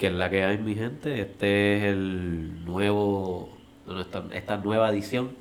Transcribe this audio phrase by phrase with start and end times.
[0.00, 1.20] que es la que hay, mi gente.
[1.20, 3.50] Este es el nuevo,
[4.00, 5.32] esta, esta nueva edición,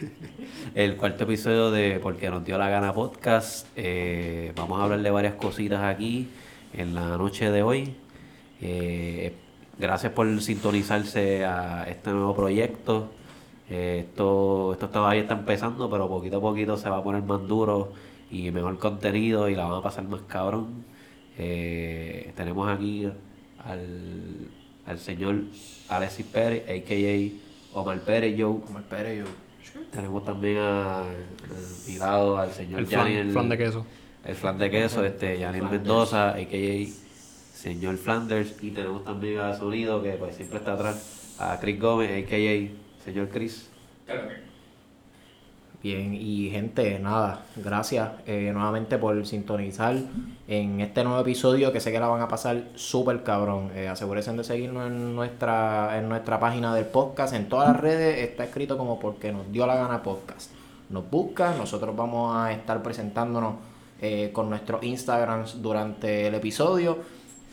[0.74, 3.66] el cuarto episodio de Porque nos dio la gana podcast.
[3.76, 6.30] Eh, vamos a hablar de varias cositas aquí
[6.72, 7.94] en la noche de hoy.
[8.62, 9.34] Eh,
[9.78, 13.10] gracias por sintonizarse a este nuevo proyecto.
[13.68, 17.46] Eh, esto, esto todavía está empezando, pero poquito a poquito se va a poner más
[17.46, 17.92] duro
[18.30, 20.86] y mejor contenido y la van a pasar más cabrón.
[21.36, 23.06] tenemos aquí
[23.64, 24.48] al,
[24.86, 25.36] al señor
[25.88, 27.78] Alexis Pérez, a.k.a.
[27.78, 28.60] Omar Pérez Joe.
[28.68, 29.24] Omar Pérez
[29.90, 31.06] Tenemos también al
[31.88, 33.86] mirado al señor el flan, de queso.
[34.24, 37.56] El flan de queso, este, Yanil Mendoza, a.k.a.
[37.56, 38.62] señor Flanders.
[38.62, 43.04] Y tenemos también a Sonido, que pues siempre está atrás, a Chris Gómez, a.k.a.
[43.04, 43.68] señor Chris.
[45.82, 49.96] Bien, y gente, nada, gracias eh, nuevamente por sintonizar
[50.46, 53.72] en este nuevo episodio que sé que la van a pasar súper cabrón.
[53.74, 58.28] Eh, asegúrense de seguirnos en nuestra, en nuestra página del podcast, en todas las redes
[58.28, 60.52] está escrito como porque nos dio la gana podcast.
[60.88, 63.54] Nos busca, nosotros vamos a estar presentándonos
[64.00, 66.98] eh, con nuestros Instagrams durante el episodio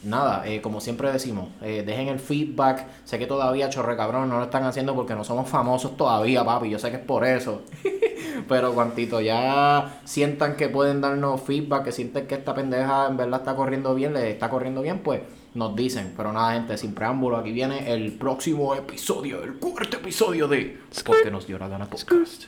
[0.03, 2.88] nada, eh, como siempre decimos, eh, dejen el feedback.
[3.05, 6.69] Sé que todavía chorre cabrón no lo están haciendo porque no somos famosos todavía, papi.
[6.69, 7.61] Yo sé que es por eso.
[8.47, 13.42] Pero cuantito ya sientan que pueden darnos feedback, que sienten que esta pendeja en verdad
[13.42, 15.22] está corriendo bien, le está corriendo bien, pues
[15.53, 16.14] nos dicen.
[16.16, 21.31] Pero nada, gente, sin preámbulo, aquí viene el próximo episodio, el cuarto episodio de Porque
[21.31, 22.45] nos dio la gana podcast.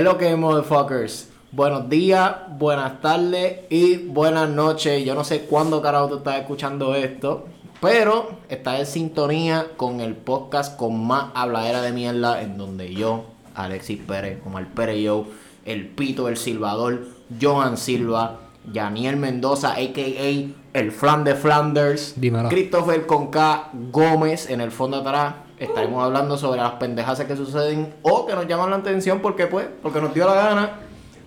[0.00, 1.28] ¿Qué es lo que es, motherfuckers?
[1.52, 5.04] Buenos días, buenas tardes y buenas noches.
[5.04, 7.48] Yo no sé cuándo carajo tú estás escuchando esto,
[7.82, 13.26] pero estás en sintonía con el podcast con más habladera de mierda, en donde yo,
[13.54, 15.26] Alexis Pérez, Omar Pérez yo,
[15.66, 17.06] el Pito, el Silvador,
[17.38, 18.38] Johan Silva,
[18.72, 20.78] Yaniel Mendoza, a.k.a.
[20.78, 22.14] el Flan de Flanders,
[22.48, 28.26] Christopher Conca Gómez en el fondo atrás, estaremos hablando sobre las pendejas que suceden o
[28.26, 30.70] que nos llaman la atención porque pues, porque nos dio la gana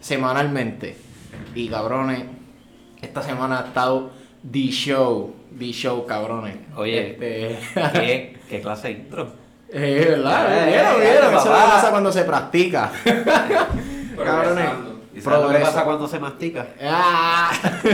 [0.02, 0.98] semanalmente.
[1.56, 2.26] Y cabrones,
[3.02, 4.10] esta semana ha estado
[4.52, 6.58] The Show, The Show, cabrones.
[6.76, 7.60] Oye, este...
[7.94, 9.28] ¿qué, ¿qué, clase de intro?
[9.70, 10.68] Eh, ¿verdad?
[10.68, 12.92] Eh, vieron, Eso pasa cuando se practica.
[14.24, 14.70] cabrones.
[15.16, 16.68] ¿Y sabes qué pasa cuando se mastica?
[16.82, 17.52] Ah.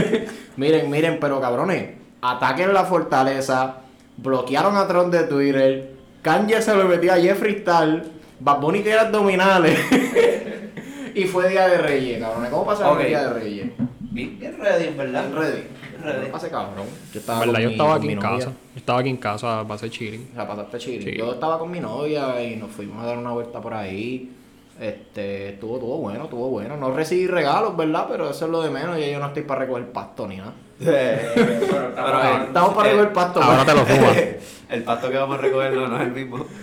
[0.56, 3.76] miren, miren, pero cabrones, ataquen la fortaleza,
[4.16, 8.04] bloquearon a Tron de Twitter, Kanye se lo metió a Jeffree Star,
[8.40, 9.78] Bad Bunny que era abdominales.
[11.14, 12.46] y fue Día de Reyes, cabrón.
[12.50, 13.70] ¿Cómo pasó el Día de Reyes?
[14.00, 15.26] Bien, bien ready, en verdad.
[15.28, 15.62] Bien ready.
[16.02, 16.30] ready.
[16.30, 16.86] Pase cabrón.
[17.12, 18.52] Yo estaba, verdad, yo estaba aquí en casa.
[18.74, 20.28] Yo estaba aquí en casa, pasé chilling.
[20.32, 21.16] O sea, pasaste chilling.
[21.16, 24.30] Yo estaba con mi novia y nos fuimos a dar una vuelta por ahí.
[24.78, 26.76] Este, estuvo, estuvo bueno, estuvo bueno.
[26.76, 28.06] No recibí regalos, ¿verdad?
[28.10, 30.54] Pero eso es lo de menos y yo no estoy para recoger pasto ni nada.
[30.84, 33.42] Pero, estamos para recoger pasto.
[33.42, 34.16] Ahora te lo fumas.
[34.70, 36.46] el pasto que vamos a recoger no, es el mismo.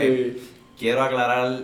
[0.00, 0.40] Eh,
[0.78, 1.60] quiero aclarar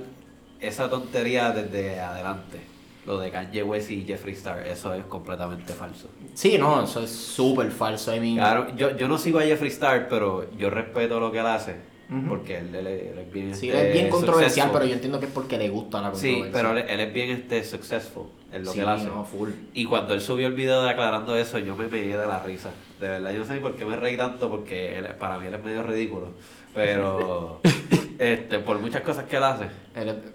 [0.60, 2.60] esa tontería desde adelante.
[3.06, 6.08] Lo de Kanye West y Jeffree Star, eso es completamente falso.
[6.32, 8.14] Sí, no, eso es súper falso.
[8.14, 11.46] I Claro, yo, yo no sigo a Jeffree Star, pero yo respeto lo que él
[11.46, 11.76] hace.
[12.28, 15.68] Porque él, es bien, sí, es bien controversial, pero yo entiendo que es porque le
[15.68, 16.44] gusta la controversia.
[16.44, 19.08] Sí, pero él, es bien este, successful en lo que él hace.
[19.74, 22.70] Y cuando él subió el video de aclarando eso, yo me pegué de la risa.
[23.00, 25.64] De verdad, yo no sé por qué me reí tanto, porque para mí él es
[25.64, 26.28] medio ridículo.
[26.72, 27.60] Pero
[28.18, 29.68] este, por muchas cosas que él hace.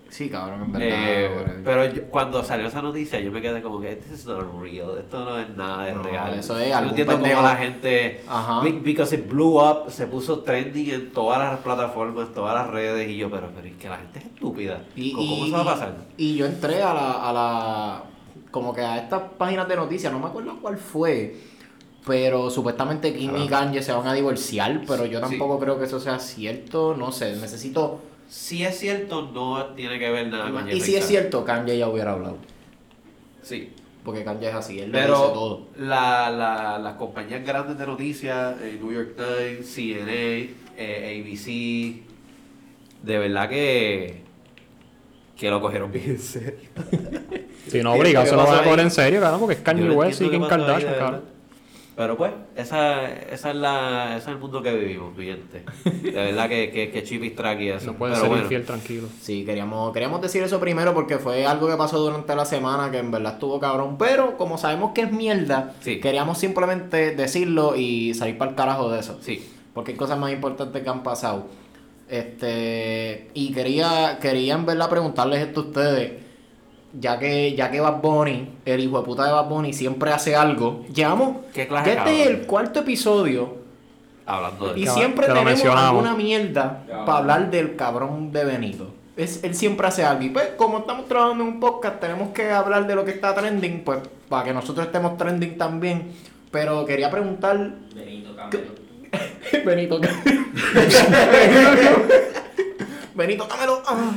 [0.10, 0.90] sí, cabrón, en verdad.
[0.92, 4.98] Eh, pero cuando salió esa noticia, yo me quedé como que esto es not real,
[4.98, 6.34] esto no es nada de real.
[6.34, 6.90] Eso es algo.
[6.90, 8.62] entiendo cómo la gente, Ajá.
[8.84, 13.18] because it blew up, se puso trending en todas las plataformas, todas las redes, y
[13.18, 14.84] yo, pero, pero es que la gente es estúpida.
[14.96, 15.96] Y, ¿Cómo, se va a pasar?
[16.18, 18.04] Y yo entré a la, a la,
[18.52, 21.36] como que a estas páginas de noticias, no me acuerdo cuál fue
[22.06, 26.00] pero supuestamente Kim y Kanye se van a divorciar, pero yo tampoco creo que eso
[26.00, 28.02] sea cierto, no sé, necesito...
[28.28, 31.88] Si es cierto, no tiene que ver nada con Y si es cierto, Kanye ya
[31.88, 32.38] hubiera hablado.
[33.42, 33.74] Sí.
[34.04, 35.68] Porque Kanye es así, él pero lo dice todo.
[35.78, 42.06] La, la, las compañías grandes de noticias, eh, New York Times, CNN, eh, ABC,
[43.04, 44.30] de verdad que
[45.40, 46.60] que lo cogieron bien en serio.
[47.68, 50.22] Si no, obliga, se lo van a coger en serio, claro, porque es Kanye West
[50.22, 51.22] y Kim Kardashian, claro.
[52.00, 55.66] Pero pues, esa, esa es la, ese es el mundo que vivimos, mi gente.
[56.02, 57.88] De verdad que, que, que chip y track y eso.
[57.88, 59.10] No puedes Pero ser bueno, infiel tranquilo.
[59.20, 63.00] Sí, queríamos, queríamos decir eso primero porque fue algo que pasó durante la semana que
[63.00, 63.98] en verdad estuvo cabrón.
[63.98, 66.00] Pero como sabemos que es mierda, Sí.
[66.00, 69.18] queríamos simplemente decirlo y salir para el carajo de eso.
[69.22, 69.46] Sí.
[69.74, 71.48] Porque hay cosas más importantes que han pasado.
[72.08, 73.30] Este.
[73.34, 76.12] Y quería, quería en verdad preguntarles esto a ustedes.
[76.94, 80.36] Ya que, ya que Bad Bunny, el hijo de puta de Bad Bunny, siempre hace
[80.36, 80.86] algo.
[80.94, 81.38] Llevamos.
[81.54, 82.42] ¿Qué clase ya de este es cabrón?
[82.42, 83.58] el cuarto episodio.
[84.26, 88.92] Hablando de Y siempre tenemos alguna mierda para hablar del cabrón de Benito.
[89.18, 90.24] Es, él siempre hace algo.
[90.24, 93.36] Y pues, como estamos trabajando en un podcast, tenemos que hablar de lo que está
[93.36, 94.00] trending, pues,
[94.30, 96.12] para que nosotros estemos trending también.
[96.52, 97.72] Pero quería preguntar.
[97.94, 98.80] Benito Camelo.
[99.66, 100.00] Benito,
[103.16, 103.82] Benito, dámelo.
[103.86, 104.12] Ah.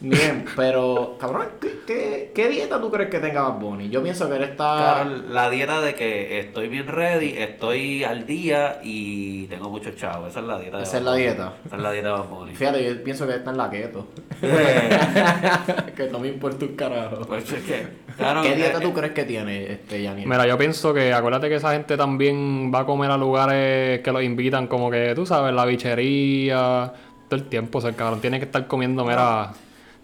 [0.00, 3.88] Bien, pero, cabrón, ¿qué, qué, qué dieta tú crees que tenga Bad Bunny?
[3.88, 4.76] Yo pienso que él está.
[4.76, 10.30] Claro, la dieta de que estoy bien ready, estoy al día y tengo muchos chavos.
[10.30, 11.54] Esa es la dieta de Esa es la dieta.
[11.64, 12.54] Esa es la dieta de Bad Bunny.
[12.54, 14.06] Fíjate, yo pienso que está en la keto.
[15.96, 17.22] que no me importa un carajo.
[17.26, 20.28] Pues es que, claro, ¿Qué eh, dieta eh, tú crees que tiene este Yaniel?
[20.28, 24.12] Mira, yo pienso que acuérdate que esa gente también va a comer a lugares que
[24.12, 26.92] los invitan, como que tú sabes, la bichería,
[27.28, 29.52] todo el tiempo, o sea, el cabrón tiene que estar comiendo, mira,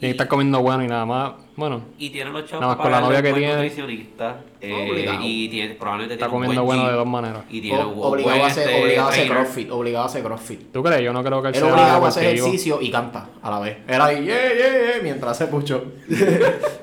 [0.02, 1.32] tiene que estar comiendo bueno y nada más.
[1.54, 3.52] Bueno, Y tiene los chavos Nada más para con la novia que tiene.
[3.54, 4.40] nutricionista.
[4.60, 5.18] eh, Obligado.
[5.22, 7.42] y tiene, probablemente está tiene un comiendo buen bueno de dos maneras.
[7.50, 10.06] Y tiene O- un obligado, buen, a hacer, este, obligado a hacer crossfit, obligado a
[10.08, 10.72] hacer crossfit.
[10.72, 11.02] ¿Tú crees?
[11.02, 13.60] Yo no creo que él Él sea obligado a hacer ejercicio y canta a la
[13.60, 13.76] vez.
[13.86, 15.84] Él ahí, yeah, yeah, yeah, mientras hace pucho.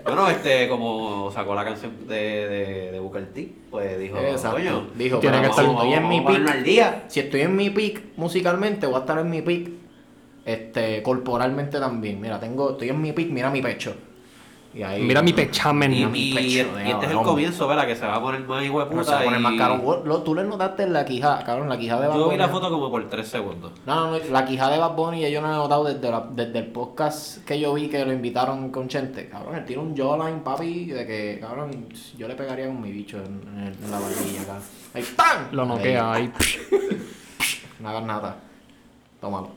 [0.05, 4.57] Bueno, este, como sacó la canción de, de, de Booker T, pues dijo, Exacto.
[4.57, 8.87] coño, Dijo, Tiene que estar- estoy en mi peak, si estoy en mi peak musicalmente,
[8.87, 9.69] voy a estar en mi peak
[10.53, 12.19] este, corporalmente también.
[12.21, 13.93] Mira, tengo, estoy en mi peak, mira mi pecho.
[14.71, 15.91] Y ahí, Mira mi pechamen.
[15.91, 17.23] Y, mi y- pecho, y de este es el cabrón.
[17.23, 17.87] comienzo, ¿verdad?
[17.87, 19.03] Que se va a poner más hijo de puta.
[19.03, 20.03] se va a poner y- más caro.
[20.05, 22.37] Lo- Tú le notaste la quijada, cabrón, la quijada de Bad Yo vi Bunny.
[22.37, 23.71] la foto como por tres segundos.
[23.87, 26.27] No, no, no, la quijada de Bad Bunny yo no la he notado desde, la-
[26.35, 29.27] desde el podcast que yo vi que lo invitaron con Chente.
[29.27, 33.17] Cabrón, él tiene un jawline, papi, de que, cabrón, yo le pegaría con mi bicho
[33.17, 34.59] en, en- en la barbilla acá.
[34.93, 35.37] Ahí, ¡pam!
[35.51, 36.31] Lo noquea ahí.
[37.79, 38.35] No hagas nada.
[39.21, 39.49] Tómalo.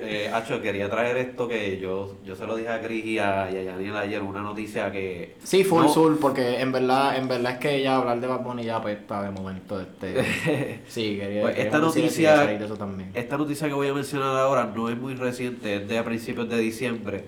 [0.00, 3.50] Eh, Hacho, quería traer esto que yo, yo se lo dije a Chris y a,
[3.50, 5.34] y a Yaniel ayer, una noticia que...
[5.42, 5.88] Sí, full No.
[5.90, 8.98] full, porque en verdad, en verdad es que ya hablar de Bad Bunny ya pues
[8.98, 9.78] está de momento.
[9.80, 10.80] Este...
[10.88, 13.10] Sí, quería, Pues esta decir noticia- eso también.
[13.14, 16.48] Esta noticia que voy a mencionar ahora no es muy reciente, es de a principios
[16.48, 17.24] de diciembre,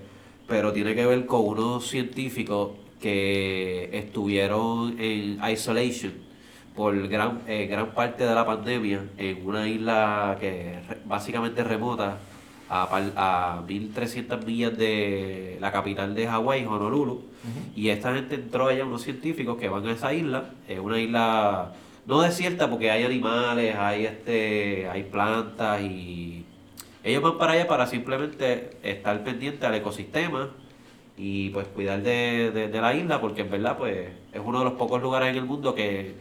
[0.47, 6.13] pero tiene que ver con unos científicos que estuvieron en isolation
[6.75, 12.17] por gran, eh, gran parte de la pandemia en una isla que re- básicamente remota
[12.69, 17.23] a, a 1300 millas de la capital de Hawái, Honolulu,
[17.75, 21.73] y esta gente entró allá, unos científicos que van a esa isla, es una isla
[22.05, 26.45] no desierta porque hay animales, hay este, hay plantas y
[27.03, 30.49] ellos van para allá para simplemente estar pendiente al ecosistema
[31.17, 34.65] y pues cuidar de, de- de la isla porque en verdad pues es uno de
[34.65, 36.13] los pocos lugares en el mundo que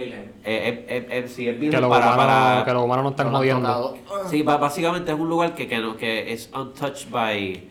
[0.00, 3.10] Eh, eh, eh, eh, sí, es Que los para, humanos, para- que los humanos no
[3.10, 3.68] están jodiendo.
[4.06, 4.28] tocado.
[4.30, 7.68] Sí, básicamente es un lugar que, que, no- que es untouched by,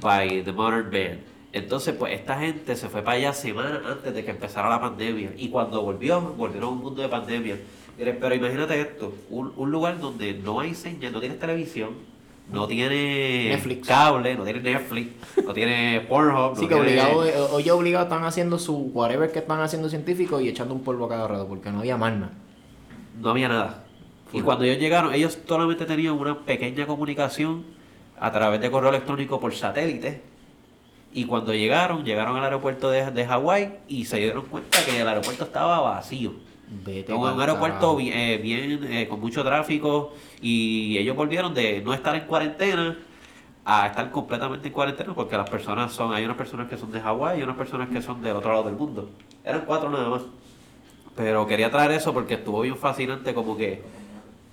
[0.00, 1.20] by the modern man.
[1.52, 5.30] Entonces, pues esta gente se fue para allá semanas antes de que empezara la pandemia.
[5.36, 7.56] Y cuando volvió, volvieron a un mundo de pandemia.
[7.96, 11.90] Pero imagínate esto, un, un lugar donde no hay señal, no tienes televisión,
[12.50, 13.86] no tiene Netflix.
[13.86, 15.10] cable, no tiene Netflix,
[15.44, 19.40] no tiene Pornhub, Sí, no que obligado, eh, hoy obligado están haciendo su whatever que
[19.40, 22.32] están haciendo científicos y echando un polvo a cada rato porque no había más nada.
[23.20, 23.84] no había nada.
[24.32, 27.64] Y cuando ellos llegaron, ellos solamente tenían una pequeña comunicación
[28.20, 30.22] a través de correo electrónico por satélite.
[31.14, 35.08] Y cuando llegaron, llegaron al aeropuerto de, de Hawái y se dieron cuenta que el
[35.08, 36.32] aeropuerto estaba vacío.
[36.70, 41.54] Vete Un, pa'l un aeropuerto bien, eh, bien, eh, con mucho tráfico y ellos volvieron
[41.54, 42.98] de no estar en cuarentena
[43.64, 47.00] a estar completamente en cuarentena porque las personas son, hay unas personas que son de
[47.00, 49.10] Hawái y unas personas que son del otro lado del mundo.
[49.44, 50.22] Eran cuatro nada más.
[51.16, 53.82] Pero quería traer eso porque estuvo bien fascinante como que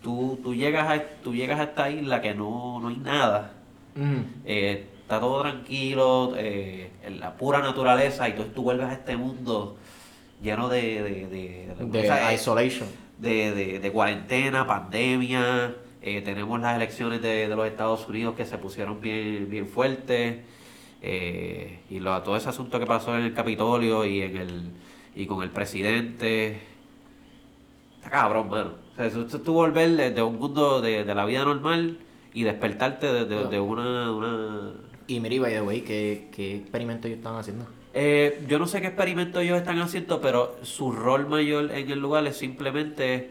[0.02, 3.54] tú, tú, llegas, a, tú llegas a esta isla que no, no hay nada.
[3.96, 4.24] Ujú.
[4.46, 9.78] Eh, está todo tranquilo, en la pura naturaleza y tú, tú vuelves a este mundo
[10.46, 10.82] lleno de...
[11.04, 12.88] De, de, De o sea, eh, isolation.
[13.18, 18.46] de, de, de cuarentena, pandemia, eh, tenemos las elecciones de, de los Estados Unidos que
[18.46, 20.38] se pusieron bien, bien fuertes,
[21.02, 24.72] eh, y lo, todo ese asunto que pasó en el Capitolio y en el
[25.16, 26.60] y con el presidente.
[27.98, 28.72] Está cabrón, mano.
[28.94, 32.00] O sea, eso tú volver de, de un mundo de, de la vida normal
[32.34, 34.74] y despertarte de, de- de una, una...
[35.08, 37.66] Y mira, by the way, ¿qué, qué experimento ellos estaban haciendo?
[37.98, 42.00] Eh, yo no sé qué experimento ellos están haciendo, pero su rol mayor en el
[42.00, 43.30] lugar es simplemente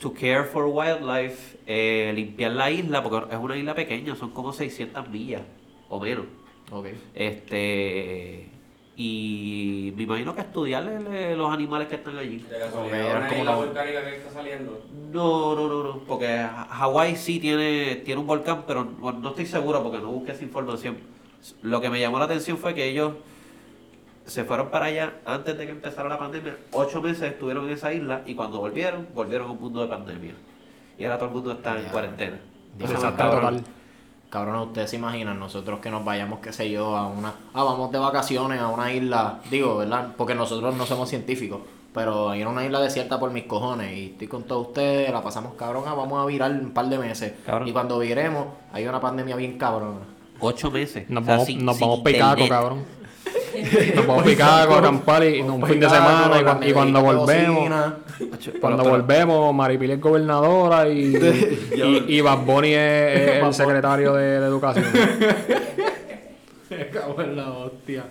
[0.00, 4.52] to care for wildlife, eh, limpiar la isla, porque es una isla pequeña, son como
[4.52, 5.42] 600 millas
[5.88, 6.26] o menos.
[7.12, 8.50] Este
[9.00, 12.38] y me imagino que estudiarle los animales que están allí.
[12.38, 14.80] De casualidad, como la- volcánica que está saliendo.
[15.12, 19.28] No, no, no, no, porque Ha- Hawái sí tiene, tiene un volcán, pero bueno, no
[19.30, 20.96] estoy seguro porque no busqué esa información.
[21.62, 23.12] Lo que me llamó la atención fue que ellos
[24.28, 26.56] se fueron para allá antes de que empezara la pandemia.
[26.72, 30.34] Ocho meses estuvieron en esa isla y cuando volvieron, volvieron a un mundo de pandemia.
[30.98, 31.90] Y ahora todo el mundo está en Ya.
[31.92, 32.38] cuarentena.
[32.78, 33.52] Está.
[34.30, 37.32] Cabrón, ustedes se imaginan nosotros que nos vayamos, qué sé yo, a una...
[37.54, 40.08] Ah, vamos de vacaciones a una isla, digo, ¿verdad?
[40.18, 41.60] Porque nosotros no somos científicos,
[41.94, 45.22] pero ir a una isla desierta por mis cojones y estoy con todos ustedes, la
[45.22, 47.32] pasamos cabrón, ah, vamos a virar un par de meses.
[47.46, 47.68] Cabrón.
[47.68, 50.00] Y cuando viremos, hay una pandemia bien cabrona.
[50.40, 51.08] Ocho meses.
[51.08, 52.48] Nos O sea, vamos, sin- nos sin vamos picaco, internet.
[52.50, 52.84] cabrón.
[53.96, 57.70] Nos vamos picaco a acampar y, un fin de semana y, cuan- y cuando volvemos,
[58.60, 61.16] cuando volvemos, Maripili es gobernadora y,
[61.76, 64.84] y, y Bad Bunny es, es el secretario de, de educación.
[66.70, 68.04] Me cago en la hostia.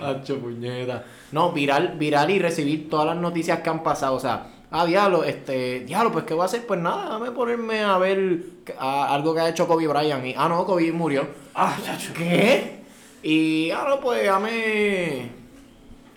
[0.00, 1.04] Hacho puñeta.
[1.32, 4.14] No, viral, viral y recibir todas las noticias que han pasado.
[4.14, 6.66] O sea, ah, diablo, este, diablo, pues ¿qué voy a hacer?
[6.66, 8.38] Pues nada, déjame ponerme a ver
[8.78, 10.24] a- algo que ha hecho Kobe Bryant.
[10.24, 11.26] Y, ah, no, Kobe murió.
[11.54, 12.79] Ah, chacho, ¿qué?
[13.22, 15.38] Y, ah, no, pues déjame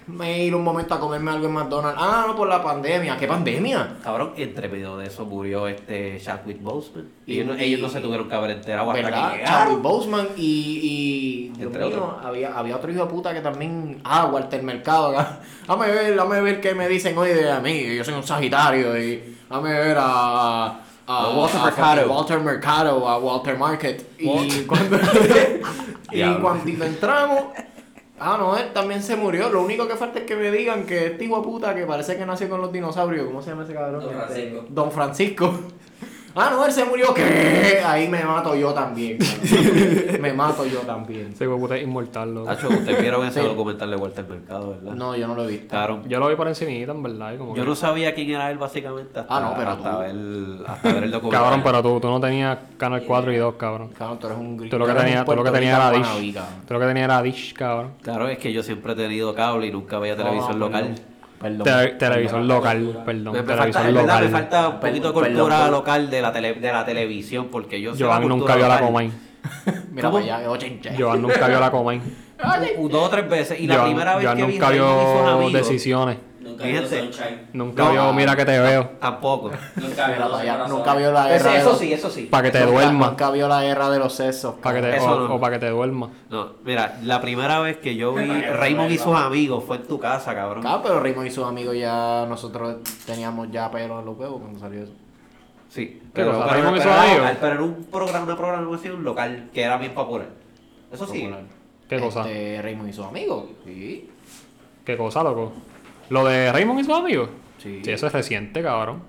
[0.06, 1.98] me ir un momento a comerme algo en McDonald's.
[2.02, 3.16] Ah, no, por la pandemia.
[3.18, 3.96] ¿Qué pandemia?
[4.04, 7.08] Cabrón, entre medio de eso murió este Chadwick Boseman.
[7.26, 9.32] Y- ellos, no- ellos no se tuvieron que haber enterado hasta ¿Verdad?
[9.32, 9.60] que llegaron.
[9.68, 14.02] Charlie Boseman y, y Dios Entre mío, había, había otro hijo de puta que también.
[14.04, 15.14] Ah, Walter Mercado.
[15.68, 17.96] Dame ver, dame ver qué me dicen hoy de a mí.
[17.96, 18.98] Yo soy un Sagitario.
[19.02, 20.80] Y dame ver a.
[21.08, 22.12] a A Walter a Mercado.
[22.14, 24.06] Walter Mercado, a Walter Market.
[24.20, 24.98] Y cuando.
[26.12, 26.42] y Diablo.
[26.42, 27.44] cuando entramos.
[28.20, 29.50] Ah, no, él también se murió.
[29.50, 32.26] Lo único que falta es que me digan que este hijo puta que parece que
[32.26, 33.26] nació con los dinosaurios.
[33.28, 34.02] ¿Cómo se llama ese cabrón?
[34.02, 34.66] Don Este, Francisco.
[34.70, 35.54] Don Francisco.
[36.36, 37.14] Ah, no, él se murió.
[37.14, 37.82] ¿Qué?
[37.86, 39.18] Ahí me mato yo también.
[39.20, 40.18] cabrón.
[40.22, 41.30] me mato yo también.
[41.34, 42.48] Ese hueputa es inmortal, loco.
[42.48, 43.48] Tacho, ustedes vieron ese Sí.
[43.48, 44.94] documental de Walter Mercado, ¿verdad?
[44.96, 45.76] No, yo no lo he visto.
[46.08, 47.34] Yo lo vi por encimita, en verdad.
[47.34, 49.92] y Como Yo que- no sabía quién era él básicamente hasta, Ah, no, pero hasta,
[49.92, 50.00] tú.
[50.00, 51.44] ver, hasta ver el documental.
[51.44, 53.90] Cabrón, pero tú, tú no tenías Canal 4 y 2, cabrón.
[53.98, 54.72] Cabrón, tú eres un gringo.
[54.72, 56.34] Tú lo que tenías tú lo que Puerto tenías era Dish.
[56.68, 57.92] Tú lo que tenías era Dish, cabrón.
[58.02, 60.96] Claro, es que yo siempre he tenido cable y nunca veía televisión No, local.
[61.44, 61.64] Perdón.
[61.64, 61.84] Perdón.
[61.84, 63.34] Tele- televisor local, perdón.
[63.34, 64.24] Me, televisor falta, es verdad, local.
[64.24, 65.72] me falta un poquito de cultura perdón.
[65.72, 68.88] local de la, tele, de la televisión, porque yo la Joan nunca vio la local
[68.88, 69.12] Comay.
[69.92, 70.22] Mira ¿Cómo?
[70.24, 70.48] para allá.
[70.98, 72.02] Joan nunca vio la Comay.
[72.90, 73.60] dos o tres veces.
[73.60, 74.86] Y la Joan- primera vez Joan que vi nunca sus vio
[75.60, 76.18] decisiones.
[76.44, 77.02] Nunca Fíjense.
[77.02, 77.48] vio Sunshine.
[77.54, 77.92] Nunca No.
[77.92, 78.90] vio Mira que te veo.
[79.00, 79.52] Tampoco.
[79.78, 80.70] Nunca vio allá, Corazones.
[80.70, 82.24] nunca vio la guerra de eso los- sí, eso sí.
[82.24, 83.08] Para que te duerma.
[83.08, 84.56] Nunca vio la guerra de los sesos.
[84.56, 85.36] Para que te, o, no.
[85.36, 86.10] o para que te duerma.
[86.30, 89.98] No, mira, la primera vez que yo vi Raymond y sus amigos fue en tu
[90.00, 90.62] casa, cabrón.
[90.64, 94.60] Claro, pero Raymond y sus amigos ya nosotros teníamos ya pelo en los huevos cuando
[94.60, 94.94] salió eso.
[95.70, 97.38] Sí, ¿Qué pero, Raymond y pero sus era amigos.
[97.42, 100.28] pero en un programa, una programación local que era bien popular.
[100.92, 101.28] Eso sí.
[101.90, 102.22] ¿Qué cosa?
[102.22, 103.46] Este, Raymond y sus amigos.
[103.66, 104.10] Sí.
[104.86, 105.54] ¿Qué cosa, loco?
[106.10, 107.30] ¿Lo de Raymond y sus amigos?
[107.60, 107.82] Sí.
[107.84, 109.02] Sí, eso es reciente, cabrón.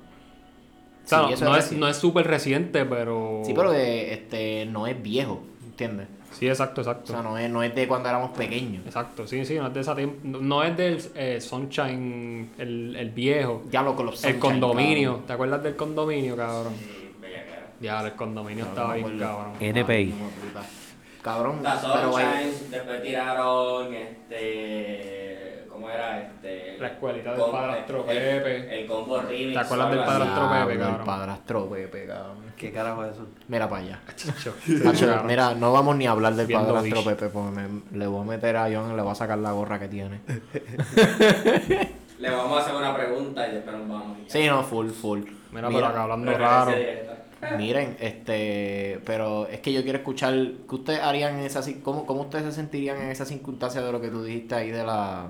[1.04, 1.80] O sea, Sí, no- eso no, es es, reciente.
[1.80, 3.42] no es súper reciente, pero...
[3.44, 6.06] Sí, pero que este, no es viejo, ¿entiendes?
[6.32, 7.12] Sí, exacto, O exacto.
[7.12, 8.84] sea, no es, no es de cuando éramos pequeños.
[8.86, 10.16] Exacto, sí, sí, no es de esa tiempo.
[10.24, 13.62] No, es del eh, Sunshine, el, el viejo.
[13.70, 15.10] Diablo con los El Sunshine, condominio.
[15.10, 15.26] cabrón.
[15.26, 16.72] ¿Te acuerdas del condominio, cabrón?
[16.78, 17.66] Sí, bella cara.
[17.80, 19.52] Ya, el condominio estaba bien, cabrón.
[19.60, 20.04] NPI.
[20.06, 20.66] De puta.
[21.22, 25.23] Cabrón, La pero hay- Sunshine, después tiraron este.
[25.84, 26.20] ¿Cómo era?
[26.20, 26.78] Este.
[26.78, 28.80] La escuelita del padrastro el- Pepe.
[28.80, 29.52] El combo remix.
[29.52, 30.08] ¿Te acuerdas del así.
[30.10, 31.00] padrastro Pepe, cabrón?
[31.00, 32.36] El padrastro Pepe, cabrón.
[32.56, 33.26] ¿Qué carajo es eso?
[33.48, 34.00] Mira para allá.
[35.26, 37.04] Mira, no vamos ni a hablar del padrastro.
[37.04, 39.52] Pepe porque me- le voy a meter a John y le voy a sacar la
[39.52, 40.20] gorra que tiene.
[42.18, 44.18] Le vamos a hacer una pregunta y después nos vamos.
[44.28, 45.20] Sí, no, full, full.
[45.52, 46.72] Mira, pero acá hablando raro.
[47.58, 52.22] Miren, este, pero es que yo quiero escuchar qué ustedes harían en esa cómo, cómo
[52.22, 55.26] ustedes se sentirían en esa circunstancia de lo que tú dijiste ahí de la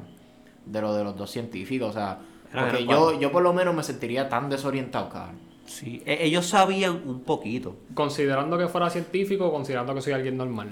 [0.67, 2.19] de lo de los dos científicos, o sea,
[2.53, 5.37] porque yo yo por lo menos me sentiría tan desorientado, cabrón.
[5.67, 7.77] Sí, e- ellos sabían un poquito.
[7.95, 10.69] Considerando que fuera científico o considerando que soy alguien normal.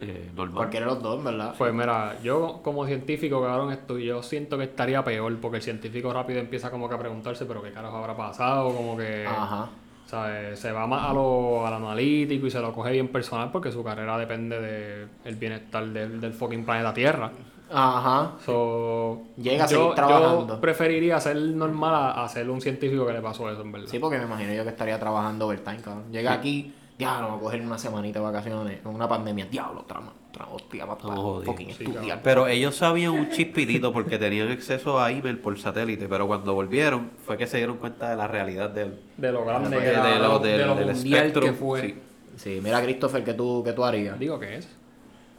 [0.00, 0.54] Eh, normal.
[0.54, 1.54] Cualquiera de los dos, ¿verdad?
[1.58, 6.12] Pues mira, yo como científico, cabrón, estoy, yo siento que estaría peor porque el científico
[6.12, 9.26] rápido empieza como que a preguntarse, pero qué carajo habrá pasado, como que...
[9.26, 9.68] Ajá.
[10.06, 10.58] ¿sabes?
[10.58, 13.84] Se va más a lo, al analítico y se lo coge bien personal porque su
[13.84, 17.30] carrera depende del el bienestar del, del fucking planeta Tierra.
[17.70, 18.32] Ajá.
[18.44, 20.54] So, Llega a yo, seguir trabajando.
[20.54, 23.88] Yo preferiría ser normal a, a ser un científico que le pasó eso, en verdad.
[23.88, 26.04] Sí, porque me imagino yo que estaría trabajando overtime, cabrón.
[26.10, 30.12] Llega aquí, diablo, voy a coger una semanita de vacaciones, en una pandemia, diablo, trama.
[30.30, 31.44] Otra hostia para jodidos.
[31.46, 32.20] fucking Sí, estudiar.
[32.22, 37.10] Pero ellos sabían un chispitito porque tenían acceso a email por satélite, pero cuando volvieron
[37.24, 40.04] fue que se dieron cuenta de la realidad del, De lo grande de, que era,
[40.04, 41.42] de lo, del, de lo del espectro.
[41.42, 41.80] que fue.
[41.80, 41.94] Sí.
[42.36, 44.18] Sí, mira, Christopher, ¿qué tú, qué tú harías?
[44.18, 44.68] Digo que es.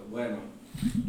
[0.09, 0.37] Bueno,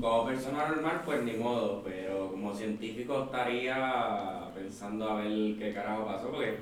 [0.00, 6.04] como persona normal, pues ni modo, pero como científico estaría pensando a ver qué carajo
[6.04, 6.56] pasó, porque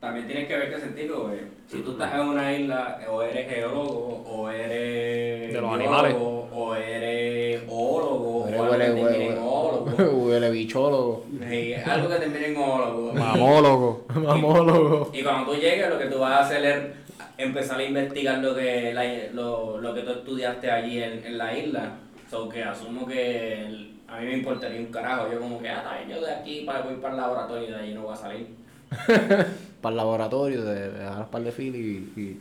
[0.00, 3.48] también tienes que ver qué científico, porque si tú estás en una isla, o eres
[3.48, 5.52] geólogo, o eres.
[5.52, 6.16] De los biólogo, animales.
[6.52, 10.02] O eres Huele, o algo que termine en huele, oólogo.
[10.26, 11.24] huele bichólogo.
[11.48, 13.12] Sí, algo que termine en oólogo.
[13.12, 14.06] Mamólogo.
[14.14, 15.10] Mamólogo.
[15.12, 17.05] Y cuando tú llegues, lo que tú vas a hacer es
[17.38, 21.56] empezar a investigar lo que, la- lo, lo que tú estudiaste allí en, en la
[21.56, 21.96] isla.
[22.30, 25.30] So que asumo que el- a mí me importaría un carajo.
[25.32, 27.70] Yo como que, ah, está bien, yo de aquí para, voy para el laboratorio y
[27.70, 28.46] de allí no voy a salir.
[29.80, 32.40] Para el laboratorio, de, de dar un par de fil y, y,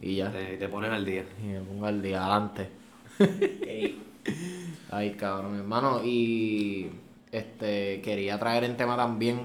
[0.00, 0.30] y ya.
[0.30, 1.24] Te, te pones al día.
[1.42, 2.68] Y me pongo al día adelante.
[4.90, 6.00] Ay, cabrón, hermano.
[6.04, 6.88] Y
[7.32, 9.40] este quería traer en tema también.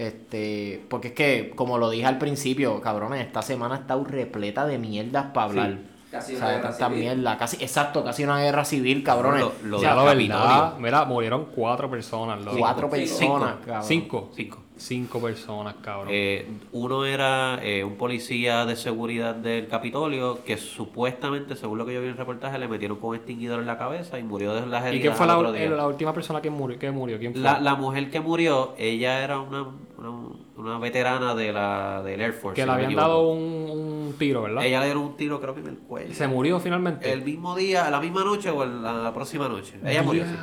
[0.00, 4.64] Este, porque es que, como lo dije al principio, cabrones, esta semana ha estado repleta
[4.64, 5.78] de mierdas para hablar.
[6.10, 7.00] Casi o una sea, guerra tanta civil.
[7.00, 9.42] mierda, casi, exacto, casi una guerra civil, cabrones.
[9.42, 12.56] Lo, lo O sea, la verdad, mira, murieron cuatro personas, loco.
[12.58, 12.96] Cuatro Cinco.
[12.96, 13.66] personas, Cinco.
[13.66, 13.84] cabrón.
[13.84, 14.30] Cinco.
[14.34, 14.58] Cinco.
[14.80, 16.08] Cinco personas, cabrón.
[16.10, 21.92] Eh, uno era eh, un policía de seguridad del Capitolio que supuestamente, según lo que
[21.92, 24.54] yo vi en el reportaje, le metieron con un extinguidor en la cabeza y murió
[24.54, 24.94] de las heridas.
[24.96, 26.78] ¿Y quién fue la, última persona que murió?
[26.78, 27.18] Que murió?
[27.18, 27.42] ¿Quién fue?
[27.42, 29.66] La, la mujer que murió, ella era una,
[30.00, 30.10] una,
[30.56, 32.56] una veterana de la, del Air Force.
[32.56, 34.64] que si le habían dado un, un tiro, ¿verdad?
[34.64, 36.14] Ella le dieron un tiro, creo que en el cuello.
[36.14, 37.12] Se murió finalmente.
[37.12, 39.78] El mismo día, la misma noche o en la, próxima noche.
[39.84, 40.34] Ella murió, sí.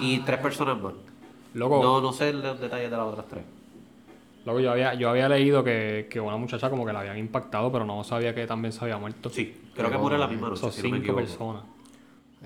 [0.00, 0.94] Y tres personas más.
[1.54, 3.44] Loco, No, no sé los detalles de las otras tres.
[4.44, 7.70] loco, yo había, yo había leído que, que una muchacha como que la habían impactado,
[7.70, 9.30] pero no sabía que también se había muerto.
[9.30, 10.60] Sí, creo que murió la misma noche.
[10.60, 11.62] Son si cinco personas.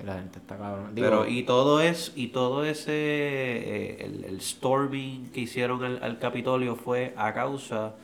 [0.05, 0.95] La gente está cabrón.
[0.95, 6.02] Digo, Pero y todo es y todo ese eh, el, el storming que hicieron al,
[6.02, 7.95] al Capitolio fue a causa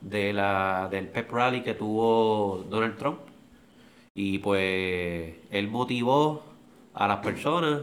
[0.00, 3.20] de la del pep rally que tuvo Donald Trump
[4.14, 6.42] y pues él motivó
[6.92, 7.82] a las personas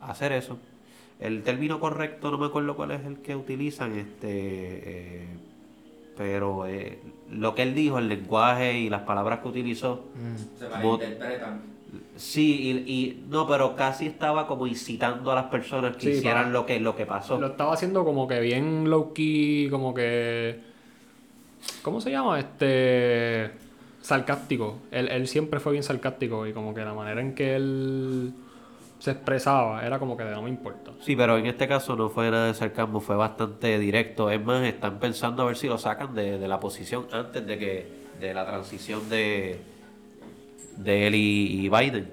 [0.00, 0.58] a hacer eso.
[1.20, 5.26] El término correcto no me acuerdo cuál es el que utilizan este eh,
[6.16, 6.98] pero eh,
[7.30, 11.77] lo que él dijo, el lenguaje y las palabras que utilizó mm, Se malinterpretan.
[12.16, 16.44] Sí, y, y- no, pero casi estaba como incitando a las personas que Sí, hicieran
[16.44, 17.38] para- lo que lo que pasó.
[17.40, 20.60] Lo estaba haciendo como que bien low key, como que.
[21.82, 22.38] ¿Cómo se llama?
[22.38, 23.50] Este.
[24.02, 24.78] Sarcástico.
[24.90, 28.32] Él, él siempre fue bien sarcástico y como que la manera en que él
[28.98, 30.92] se expresaba era como que de no me importa.
[31.00, 34.30] Sí, pero en este caso no fue nada de sarcasmo, fue bastante directo.
[34.30, 37.58] Es más, están pensando a ver si lo sacan de, de la posición antes de
[37.58, 37.86] que
[38.20, 39.58] de la transición de
[40.78, 42.10] de él y, y Biden.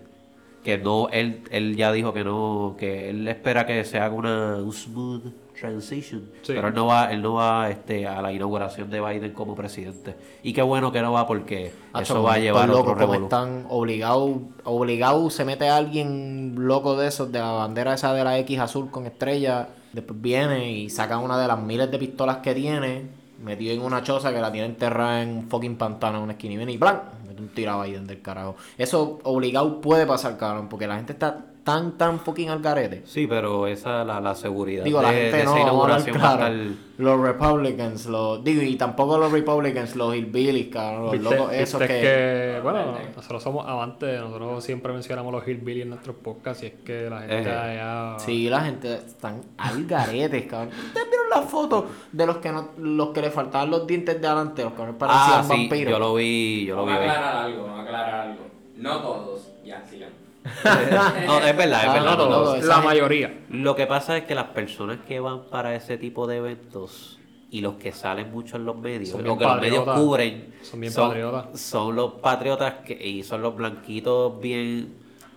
[0.63, 4.57] Que no, él, él ya dijo que no, que él espera que se haga una
[4.57, 5.23] un smooth
[5.59, 6.29] transition.
[6.41, 6.53] Sí.
[6.53, 10.15] Pero él no va, él no va este, a la inauguración de Biden como presidente.
[10.43, 13.05] Y qué bueno que no va porque Hacho, eso va a llevar a otro locos
[13.05, 18.23] como están obligados, obligado se mete alguien loco de esos, de la bandera esa de
[18.23, 22.37] la X azul con estrella, después viene y saca una de las miles de pistolas
[22.37, 23.03] que tiene,
[23.43, 26.53] metido en una choza que la tiene enterrada en un fucking pantano en una esquina
[26.53, 27.01] y viene y ¡blan!
[27.39, 28.55] Un tiro a Biden del carajo.
[28.77, 33.01] Eso obligado puede pasar, cabrón, porque la gente está tan, tan fucking al garete.
[33.05, 35.71] Sí, pero esa la, la seguridad Digo, de, la de gente esa no, vamos a
[35.95, 36.53] hablar inauguración va a claro.
[36.53, 41.53] estar- Los Republicans, los, digo, y tampoco los Republicans, los hillbillies, cabrón, los ¿Viste- locos
[41.53, 42.59] esos viste que...
[42.63, 47.09] bueno, nosotros somos amantes, nosotros siempre mencionamos los hillbilly en nuestros podcasts y es que
[47.09, 47.51] la gente Eh.
[47.51, 48.19] allá...
[48.19, 50.69] Sí, la gente están al garete, cabrón.
[50.69, 54.27] ¿Ustedes vieron la foto de los que no, los que le faltaban los dientes de
[54.27, 55.91] adelante, los que no parecían Ah, sí, vampiros?
[55.91, 57.09] yo lo vi, yo lo vi Vamos a hoy.
[57.09, 58.43] aclarar algo, vamos a aclarar algo.
[58.77, 60.09] No todos, ya, sigan.
[61.25, 62.17] No, es verdad, es Ah, verdad.
[62.17, 63.39] no la gente- mayoría.
[63.49, 67.19] Lo que pasa es que las personas que van para ese tipo de eventos
[67.51, 70.53] y los que salen mucho en los medios, Son o bien que los medios cubren,
[70.61, 71.59] Son bien patriotas.
[71.59, 74.93] son los patriotas que, y son los blanquitos bien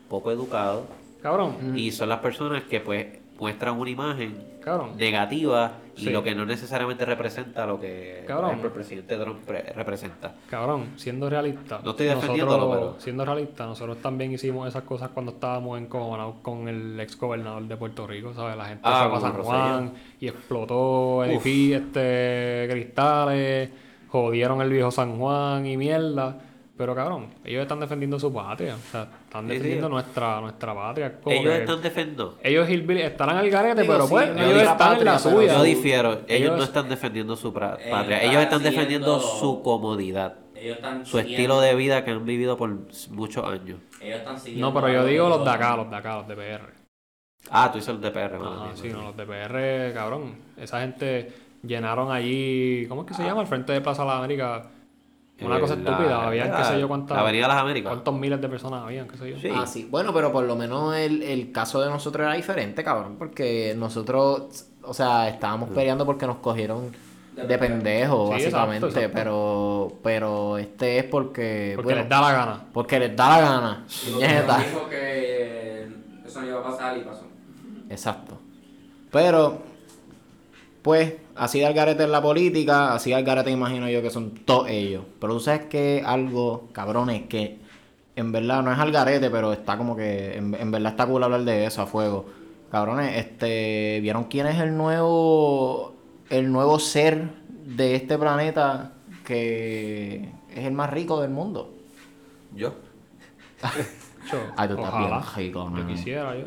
[0.09, 0.85] poco educados
[1.23, 3.07] Cabrón, y son las personas que pues
[3.39, 4.97] muestran una imagen cabrón.
[4.97, 6.11] negativa y Sí.
[6.11, 10.35] lo que no necesariamente representa lo que por ejemplo, el presidente Trump pre- representa.
[10.51, 11.81] Cabrón, siendo realista.
[11.85, 16.37] No estoy defendiéndolo, nosotros, pero- Siendo realista, nosotros también hicimos esas cosas cuando estábamos encojonados
[16.43, 18.57] con el ex gobernador de Puerto Rico, ¿sabes?
[18.57, 19.43] La gente Ah, fue a con San.
[19.43, 23.71] Juan y explotó edificios, este, cristales,
[24.09, 26.39] jodieron el viejo San Juan y mierda.
[26.79, 28.77] Pero cabrón, ellos están defendiendo su patria.
[28.77, 29.55] O sea, están Sí, sí.
[29.55, 31.21] defendiendo nuestra, nuestra patria.
[31.21, 32.39] Como Ellos que están defendiendo.
[32.43, 35.19] ellos hillbilly estarán al garete, Digo, pero sí, pues, no ellos están en la patria,
[35.25, 35.53] pero suya.
[35.55, 39.61] Yo difiero, ellos, Ellos- no están defendiendo su pra- patria, están ellos están defendiendo su
[39.63, 40.37] comodidad.
[40.55, 42.71] Ellos están su siguiendo- estilo de vida que han vivido por
[43.11, 43.81] muchos años.
[44.01, 44.69] Ellos están siguiendo.
[44.69, 46.63] No, pero yo digo los de acá, los de acá, los de PR.
[47.51, 50.37] Ah, tú dices el de PR, Ajá, sí, no, los de PR, cabrón.
[50.57, 51.33] Esa gente
[51.65, 53.41] llenaron allí, ¿cómo es que se llama?
[53.41, 54.67] Al frente de Plaza de las Américas.
[55.41, 57.17] Una Eh, cosa la- estúpida, habían qué sé yo cuántas.
[57.17, 57.91] La Avenida de las Américas.
[57.93, 59.39] ¿Cuántos miles de personas habían, qué sé yo?
[59.39, 59.49] Sí.
[59.55, 59.87] Ah, sí.
[59.91, 63.15] Bueno, pero por lo menos el, el caso de nosotros era diferente, cabrón.
[63.19, 66.91] Porque nosotros, o sea, estábamos peleando porque nos cogieron
[67.37, 67.47] De
[68.27, 68.87] Sí, básicamente.
[68.87, 69.11] exacto, exacto.
[69.15, 71.75] Pero pero este es porque.
[71.77, 72.65] Porque bueno, les da la gana.
[72.73, 73.85] Porque les da la gana.
[73.87, 75.89] Dijo que
[76.27, 77.23] eso no iba a pasar y pasó.
[77.89, 78.39] Exacto.
[79.13, 79.59] Pero,
[80.83, 84.69] pues, así de algarete en la política, así de algarete imagino yo que son todos
[84.69, 85.05] ellos.
[85.21, 87.59] Pero tú sabes que algo, cabrones, que
[88.17, 91.43] en verdad no es algarete, pero está como que, en, en verdad está cool hablar
[91.45, 92.27] de eso a fuego.
[92.71, 95.95] Cabrones, este, ¿vieron quién es el nuevo,
[96.29, 97.31] el nuevo ser
[97.65, 98.93] de este planeta
[99.25, 101.73] que es el más rico del mundo?
[102.55, 102.75] Yo.
[104.31, 105.27] Cho, Ay, tú estás bien ojalá.
[105.37, 106.45] rico, Yo quisiera yo.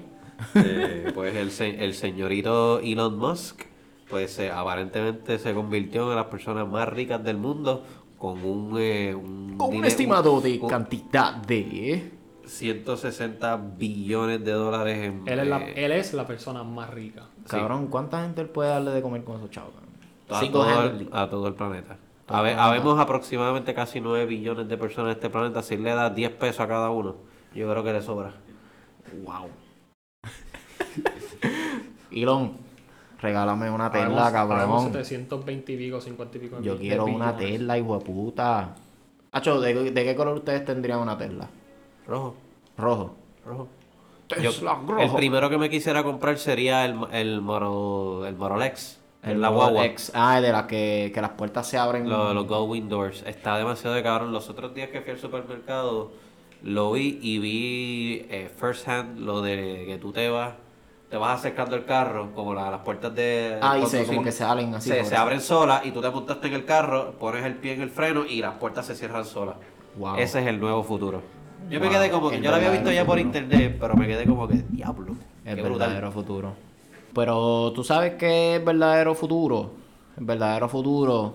[0.56, 3.62] Eh, pues el, se- el señorito Elon Musk,
[4.12, 7.84] pues eh, aparentemente se convirtió en una de las personas más ricas del mundo
[8.18, 8.76] con un...
[8.78, 12.12] eh, un, Con un estimado de un- cantidad de...
[12.46, 15.24] 160 billones de dólares en...
[15.28, 17.28] Él es, la, eh, él es la persona más rica.
[17.48, 19.72] Cabrón, ¿cuánta gente él puede darle de comer con esos chavos?
[20.30, 21.04] a, Cinco todo gente.
[21.06, 21.98] el, a todo el planeta.
[22.26, 22.66] Todo A el ver, planeta.
[22.66, 25.62] habemos aproximadamente casi 9 billones de personas en este planeta.
[25.64, 27.16] Si le das 10 pesos a cada uno,
[27.56, 28.34] yo creo que le sobra.
[29.24, 29.48] Wow.
[32.12, 32.58] Elon,
[33.22, 34.92] regálame una Tesla, cabrón.
[34.92, 36.62] 720 y pico, 50 y pico.
[36.62, 37.36] Yo quiero una.
[37.36, 38.76] Tesla, hijo de puta.
[39.32, 41.48] Hacho, ¿de, de qué color ustedes tendrían una Tesla?
[42.08, 42.36] Rojo,
[42.78, 43.16] Rojo.
[43.46, 43.68] rojo.
[44.28, 45.00] Tesla Yo- rojo.
[45.02, 49.00] el primero que me quisiera comprar sería el, el, Moro, el Morolex.
[49.24, 49.86] El la Model guagua.
[49.86, 50.12] X.
[50.16, 52.10] Ah, de las que, que las puertas se abren.
[52.10, 53.24] Los, los Go Windows.
[53.28, 54.32] Está demasiado de cabrón.
[54.34, 56.12] Los otros días que fui al supermercado,
[56.64, 60.56] lo vi y vi eh, first hand lo de que tú te vas,
[61.12, 63.60] te vas acercando el carro, como la- las puertas de.
[63.62, 64.90] Ah, y se, como que se abren así.
[64.90, 67.82] se, se abren solas y tú te montaste en el carro, pones el pie en
[67.82, 69.56] el freno y las puertas se cierran solas.
[69.98, 70.16] Wow.
[70.16, 71.22] Ese es el nuevo futuro.
[71.70, 74.08] Yo me quedé como que el yo lo había visto ya por internet, pero me
[74.08, 75.16] quedé como que diablo.
[75.44, 75.80] El qué brutal.
[75.80, 76.54] verdadero futuro.
[77.14, 79.72] Pero tú sabes qué es verdadero futuro.
[80.18, 81.34] El verdadero futuro.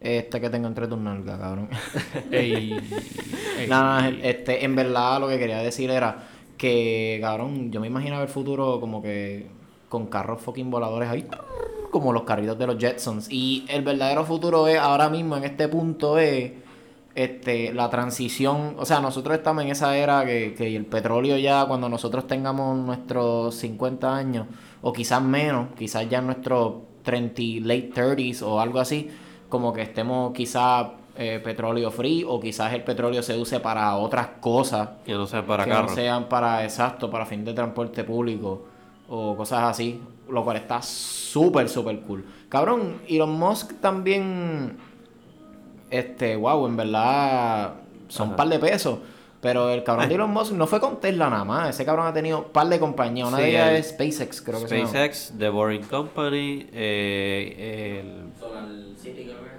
[0.00, 1.68] Este que tengo entre tus nalgas, cabrón.
[2.30, 2.72] Ey,
[3.58, 3.68] ey.
[3.68, 6.16] Nada, este, en verdad lo que quería decir era
[6.60, 9.46] que, cabrón, yo me imaginaba el futuro como que
[9.88, 11.26] con carros fucking voladores ahí,
[11.90, 13.28] como los carritos de los Jetsons.
[13.30, 16.52] Y el verdadero futuro es, ahora mismo, en este punto, es
[17.14, 18.74] este, la transición.
[18.78, 22.76] O sea, nosotros estamos en esa era que, que el petróleo ya, cuando nosotros tengamos
[22.76, 24.46] nuestros 50 años,
[24.82, 29.08] o quizás menos, quizás ya en nuestros 30, late 30s o algo así,
[29.48, 34.28] como que estemos quizás eh, petróleo free o quizás el petróleo se use para otras
[34.40, 35.88] cosas Que no sea para que carro.
[35.88, 38.64] no sean para exacto, para fin de transporte público
[39.08, 42.24] o cosas así, lo cual está súper, súper cool.
[42.48, 44.76] Cabrón, Elon Musk también,
[45.90, 47.74] este, wow, en verdad
[48.08, 48.98] son un par de pesos.
[49.40, 51.70] Pero el cabrón de Elon Musk no fue con Tesla nada más.
[51.70, 53.26] Ese cabrón ha tenido un par de compañías.
[53.28, 54.88] Una Sí, de ellas el- es SpaceX, creo que se llama.
[54.90, 59.50] SpaceX, The Boring Company, eh, el Solar City creo que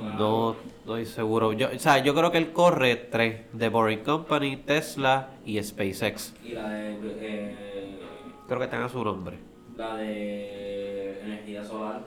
[0.00, 1.52] No estoy seguro.
[1.52, 6.34] Yo, o sea, yo creo que él corre tres: The Boring Company, Tesla y SpaceX.
[6.44, 6.96] Y la de.
[7.20, 7.98] eh,
[8.46, 9.38] Creo que tenga su nombre.
[9.76, 12.00] la de energía solar.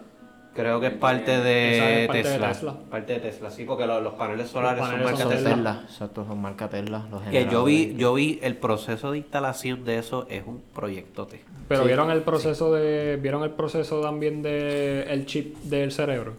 [0.56, 2.76] Creo que es parte de, es parte de Tesla.
[2.90, 5.82] Parte de Tesla, sí, porque lo- los paneles solares paneles son marca son Tesla.
[5.86, 7.06] Exacto, son marca Tesla.
[7.12, 11.44] Los Que yo vi, yo vi el proceso de instalación de eso es un proyectote.
[11.68, 11.88] Pero Sí.
[11.88, 13.18] vieron el proceso de.
[13.22, 16.34] ¿Vieron el proceso también de el chip del cerebro?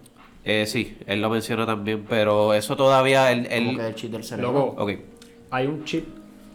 [0.44, 4.10] Eh, sí, él lo menciona también, pero eso todavía él, él- Como que el chip
[4.12, 4.52] del cerebro.
[4.76, 4.86] Loco,
[5.50, 6.06] hay un chip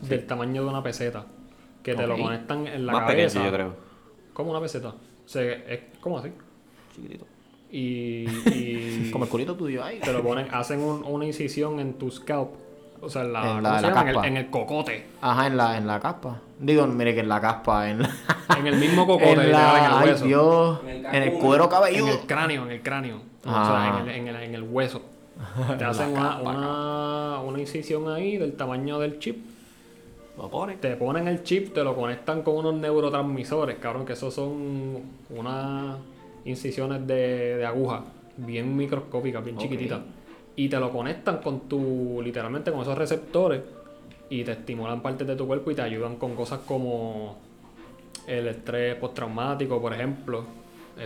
[0.02, 1.26] del tamaño de una peseta
[1.84, 3.40] que te lo conectan en la más cabeza.
[3.40, 3.76] pequeño yo creo.
[4.34, 4.90] Como una peseta.
[4.90, 6.30] O sea, es como así.
[6.96, 7.26] Chiquitito.
[7.72, 10.00] Y, y Como el culito tuyo ahí.
[10.00, 12.50] te lo ponen, hacen un- una incisión en tu scalp.
[13.02, 13.90] O sea, en la, En la- ¿cómo se la?
[14.02, 14.28] En el, caspa.
[14.28, 15.06] en el cocote.
[15.22, 16.42] Ajá, en la, en la caspa.
[16.60, 18.10] Digo, mire que en la caspa, en la...
[18.58, 20.28] En el mismo cocote, en, literal, la- en el ay.
[20.28, 22.12] Dios, En el en el cuero En cabelludo.
[22.14, 23.22] el cráneo, en el cráneo.
[23.46, 23.66] O Ah.
[23.94, 25.02] sea, en el, en el- en el hueso.
[25.78, 29.38] Te hacen una, una, una incisión ahí del tamaño del chip.
[30.38, 30.76] Lo pone.
[30.78, 35.98] Te ponen el chip, te lo conectan con unos neurotransmisores, cabrón, que esos son unas
[36.46, 38.04] incisiones de, de aguja
[38.38, 40.00] bien microscópicas, bien chiquititas.
[40.58, 43.62] Y te lo conectan con tu, literalmente con esos receptores
[44.30, 47.38] y te estimulan partes de tu cuerpo y te ayudan con cosas como
[48.28, 50.44] el estrés postraumático, por ejemplo.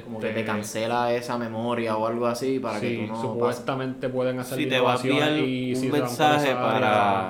[0.04, 3.21] Como que te cancela esa memoria o algo así para que tú no pases.
[3.30, 5.08] supuestamente pueden hacer Sí, te va a
[5.39, 6.75] y un si mensaje para-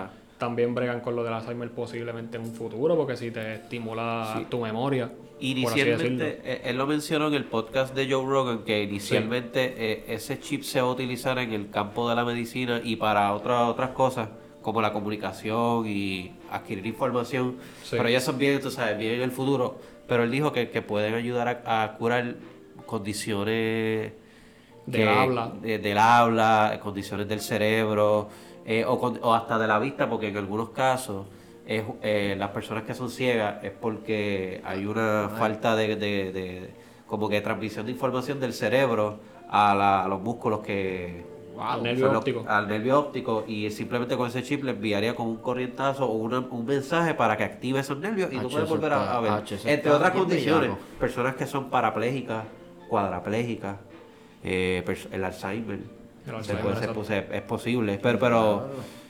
[0.02, 4.34] área, también bregan con lo del Alzheimer posiblemente en un futuro, porque si te estimula
[4.38, 4.46] Sí.
[4.50, 5.08] tu memoria.
[5.08, 5.16] por
[5.48, 6.44] así Inicialmente, decirlo.
[6.52, 10.64] eh, él lo mencionó en el podcast de Joe Rogan, que inicialmente eh, ese chip
[10.64, 14.28] se va a utilizar en el campo de la medicina y para otras otras cosas,
[14.62, 17.56] como la comunicación y adquirir información.
[17.84, 17.96] Sí.
[17.96, 19.78] Pero ya eso bien, tú sabes, bien en el futuro.
[20.10, 22.36] Pero él dijo que, que pueden ayudar a, a curar
[22.86, 24.12] condiciones
[24.86, 25.52] Del habla.
[25.62, 28.30] de- del habla, condiciones del cerebro
[28.66, 31.26] eh, o, o hasta de la vista, porque en algunos casos
[31.66, 36.70] es, eh, las personas que son ciegas es porque hay una falta de, de- de-
[37.08, 39.20] como que transmisión de información del cerebro
[39.50, 41.24] a, la- a los músculos que
[41.62, 42.46] Al nervio óptico.
[42.48, 46.40] al nervio óptico y simplemente con ese chip le enviaría como un corrientazo o una-
[46.40, 49.32] un mensaje para que active esos nervios y tú puedes volver a, ver.
[49.66, 52.46] Entre otras condiciones, personas que son parapléjicas,
[52.90, 53.78] cuadraplégicas,
[54.44, 55.80] eh, el Alzheimer.
[55.80, 58.68] El Se Alzheimer, puede ser, pues, es, es posible, pero, pero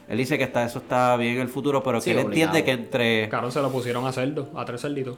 [0.07, 2.63] él dice que está, eso está bien en el futuro, pero Sí, que él entiende
[2.63, 3.29] que entre...
[3.29, 5.17] Claro, se lo pusieron a cerdo, a tres cerditos.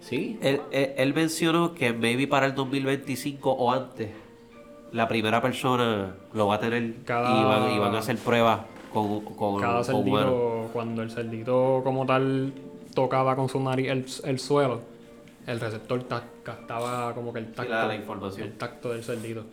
[0.00, 0.38] Sí.
[0.42, 4.08] Él, él- él mencionó que maybe para el 2025 o antes,
[4.92, 8.60] la primera persona lo va a tener Cada- y, van, y van a hacer pruebas
[8.92, 12.52] con, con, Cada con cerdito, cuando el cerdito como tal
[12.94, 14.80] tocaba con su nariz el, el suelo,
[15.46, 18.48] el receptor ta- captaba como que el tacto, la- la información.
[18.48, 19.44] el tacto del cerdito.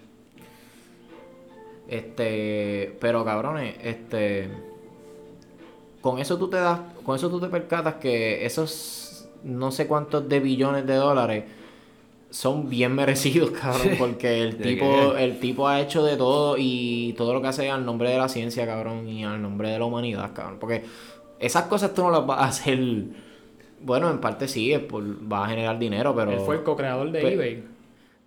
[1.87, 4.49] Este, pero cabrones, este
[6.01, 10.27] con eso tú te das, con eso tú te percatas que esos no sé cuántos
[10.27, 11.43] de billones de dólares
[12.29, 17.13] son bien merecidos, cabrón, porque el ¿De tipo, el tipo ha hecho de todo y
[17.17, 19.85] todo lo que hace al nombre de la ciencia, cabrón, y al nombre de la
[19.85, 20.83] humanidad, cabrón, porque
[21.39, 22.79] esas cosas tú no las vas a hacer,
[23.81, 27.11] bueno, en parte sí, es por, vas a generar dinero, pero Él fue el co-creador
[27.11, 27.63] de Pe- eBay.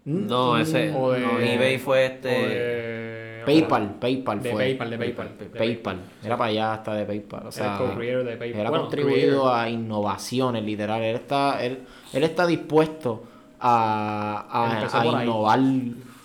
[0.04, 2.28] No, ese O de- no, eBay fue o este...
[2.28, 4.64] de- PayPal, Paypal De fue.
[4.64, 5.28] PayPal, de PayPal.
[5.56, 5.96] PayPal.
[6.22, 7.40] Era para allá hasta de PayPal.
[7.40, 8.60] O Era sea, el de PayPal.
[8.60, 9.54] él ha Bueno, contribuido creator.
[9.54, 11.02] a innovaciones, literal.
[11.02, 11.78] Él está, él,
[12.12, 13.24] él está dispuesto
[13.61, 15.27] a, a- Empezó a por ahí.
[15.27, 15.61] innovar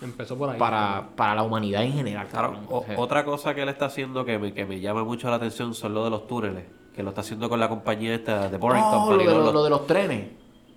[0.02, 0.58] Empezó por ahí.
[0.58, 2.26] para, para la humanidad en general.
[2.28, 5.36] Claro, o- otra cosa que él está haciendo que me, que me llama mucho la
[5.36, 8.58] atención son lo de los túneles, que lo está haciendo con la compañía esta de
[8.58, 9.24] Boring Oh, lo, Company.
[9.24, 10.26] lo- Los- lo de los trenes.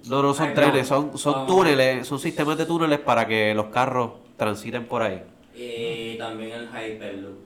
[0.08, 0.62] No, no son Ay, no.
[0.62, 1.46] trenes, son, son Ah.
[1.46, 5.22] túneles, son sistemas de túneles para que los carros transiten por ahí.
[5.56, 7.38] Y también el Hyperloop.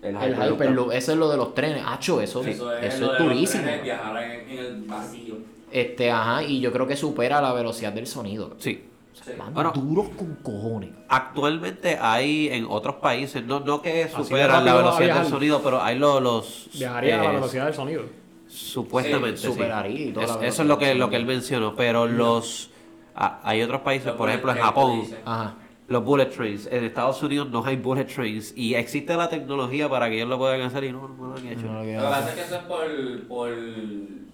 [0.00, 1.82] El Hyperloop, eso es lo de los trenes.
[1.86, 5.34] Hacho, eso, Eso es, eso lo es trenes, viajar en, en el vacío.
[5.70, 8.54] Este, ajá, y yo creo que supera la velocidad del sonido.
[8.58, 8.84] Sí.
[9.24, 9.32] Sí.
[9.36, 9.72] Van Bueno.
[9.74, 10.90] duros con cojones.
[11.08, 15.98] Actualmente hay en otros países, no, no que superan la velocidad del sonido, pero hay
[15.98, 16.68] lo- los...
[16.72, 18.02] Viajaría a la eh, velocidad del sonido.
[18.46, 19.52] Supuestamente, Sí, sí.
[19.52, 22.06] superaría y toda la Es- velocidad eso es lo que, lo que él mencionó, pero
[22.06, 22.70] los...
[23.14, 25.02] ah, hay otros países, Los por ejemplo en Japón.
[25.24, 25.54] Ajá.
[25.88, 26.66] los bullet trains.
[26.70, 30.38] En Estados Unidos no hay bullet trains y existe la tecnología para que ellos lo
[30.38, 31.62] puedan hacer y no, no lo han hecho.
[31.66, 33.48] No lo Lo que que- pasa es que eso es por, por,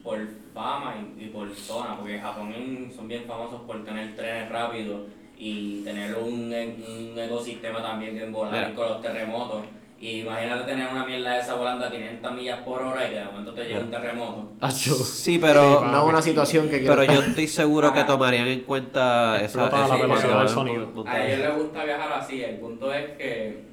[0.05, 0.19] por
[0.53, 2.55] fama y, y por zona, porque en Japón
[2.95, 5.01] son bien famosos por tener trenes rápidos
[5.39, 8.75] y tener un, un ecosistema también volar Mira.
[8.75, 9.65] con los terremotos.
[9.99, 13.17] Y imagínate tener una mierda de esa volando a 500 millas por hora y que
[13.21, 14.53] de momento te llega un terremoto.
[14.71, 15.87] Sí, pero...
[15.87, 19.45] no es una situación que quiero Pero yo estoy seguro que tomarían en cuenta esa,
[19.45, 21.05] Explota la esa- velocidad esa- del sonido.
[21.07, 23.65] A ellos les gusta viajar así, el punto es que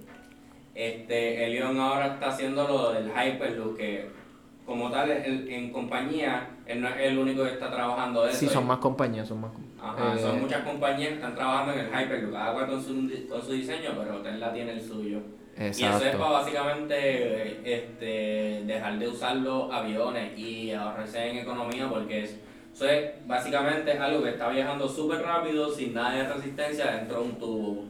[0.73, 4.09] este Elion ahora está haciendo lo del Hyperloop, que
[4.65, 8.37] como tal el- en compañía, él no es el único que está trabajando eso.
[8.39, 11.79] Sí, son más compañías, son más Ajá, eh, son muchas compañías que están trabajando en
[11.79, 15.19] el Hyperloop, cada cual con su, con su diseño, pero Tesla tiene el suyo.
[15.57, 16.17] Y eso es Exacto.
[16.19, 22.39] para básicamente este, dejar de usar los aviones y ahorrarse en economía porque es,
[22.73, 27.25] eso es básicamente algo que está viajando súper rápido sin nada de resistencia dentro de
[27.25, 27.85] un tubo,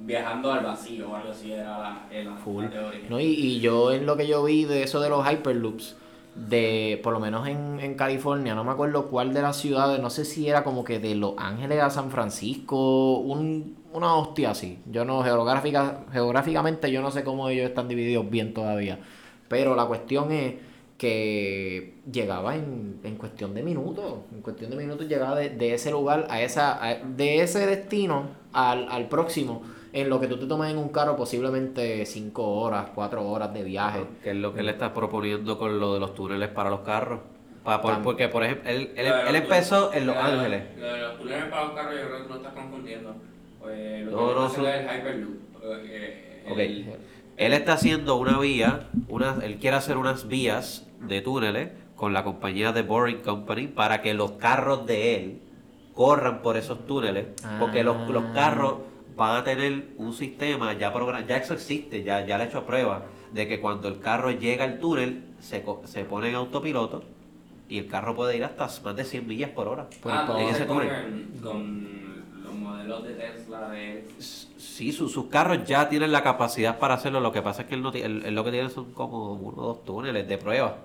[0.00, 2.66] viajando al vacío o algo así era la, la Full.
[2.66, 3.00] teoría.
[3.08, 5.96] No, y, y yo en lo que yo vi de eso de los Hyperloops,
[6.34, 10.08] de por lo menos en, en California, no me acuerdo cuál de las ciudades, no
[10.10, 14.78] sé si era como que de Los Ángeles a San Francisco, un, una hostia así.
[14.90, 18.98] Yo no, geográfica, geográficamente yo no sé cómo ellos están divididos bien todavía.
[19.48, 20.54] Pero la cuestión es
[20.96, 24.20] que llegaba en, en cuestión de minutos.
[24.32, 28.28] En cuestión de minutos llegaba de, de ese lugar a esa, a- de ese destino
[28.52, 29.62] al, al próximo.
[29.92, 33.62] En lo que tú te tomas en un carro posiblemente 5 horas, 4 horas de
[33.62, 34.04] viaje.
[34.22, 37.20] que es lo que él está proponiendo con lo de los túneles para los carros.
[37.62, 40.62] Pa- por- porque, por ejemplo, él, él- empezó en Los Ángeles.
[40.78, 43.14] Lo de los túneles para los carros yo creo que tú lo estás confundiendo.
[43.60, 45.36] Pues lo No, que es el Hyperloop.
[45.62, 46.58] eh, Ok.
[46.58, 46.86] el-
[47.36, 52.24] Él está haciendo una vía, una, él quiere hacer unas vías de túneles con la
[52.24, 55.40] compañía de Boring Company para que los carros de él
[55.94, 57.26] corran por esos túneles,
[57.60, 58.32] porque los, los Ah.
[58.34, 58.74] carros
[59.22, 62.64] van a tener un sistema ya programado, ya eso existe, ya, ya le he hecho
[62.66, 67.04] prueba, de que cuando el carro llega al túnel, se, se pone en autopiloto
[67.68, 69.86] y el carro puede ir hasta más de 100 millas por hora.
[70.04, 71.28] Ah, en ese se túnel.
[71.42, 71.88] con
[72.44, 74.04] los modelos de Tesla de...
[74.18, 77.20] Sí, su- sus carros ya tienen la capacidad para hacerlo.
[77.20, 79.62] Lo que pasa es que él, no él- él lo que tiene son como uno
[79.62, 80.76] o dos túneles de prueba.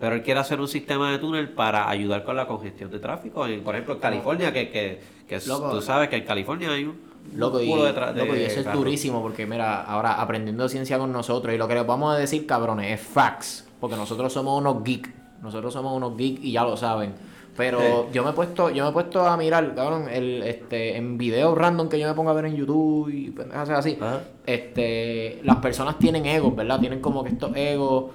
[0.00, 3.46] Pero él quiere hacer un sistema de túnel para ayudar con la congestión de tráfico.
[3.46, 5.70] En- por ejemplo, en California, que, que, que Loco.
[5.70, 9.22] tú sabes que en California hay un Loco, y, de loco, y eso es durísimo
[9.22, 13.00] porque mira, ahora aprendiendo ciencia con nosotros y lo que les vamos a decir, cabrones,
[13.00, 15.10] es facts, porque nosotros somos unos geeks,
[15.42, 17.14] nosotros somos unos geeks y ya lo saben.
[17.56, 17.86] Pero Sí.
[18.14, 21.56] yo me he puesto, yo me he puesto a mirar, cabrón, el, este, en videos
[21.56, 23.98] random que yo me pongo a ver en YouTube y pendejas así.
[24.00, 24.20] Ajá.
[24.46, 26.80] Este, las personas tienen egos, ¿verdad?
[26.80, 28.10] Tienen como que estos egos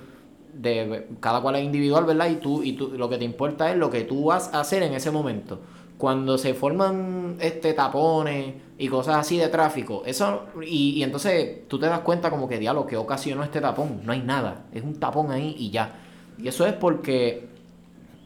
[0.54, 2.30] de cada cual es individual, ¿verdad?
[2.30, 4.82] Y tú, y tú lo que te importa es lo que tú vas a hacer
[4.84, 5.60] en ese momento.
[5.98, 11.80] Cuando se forman este tapones y cosas así de tráfico, eso y, y entonces tú
[11.80, 15.00] te das cuenta como que diablo que ocasionó este tapón, no hay nada, es un
[15.00, 16.00] tapón ahí y ya.
[16.38, 17.48] Y eso es porque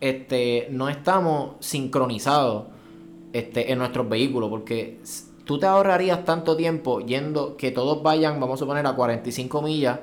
[0.01, 2.65] este no estamos sincronizados
[3.34, 4.99] este en nuestros vehículos porque
[5.45, 9.99] tú te ahorrarías tanto tiempo yendo que todos vayan, vamos a poner a 45 millas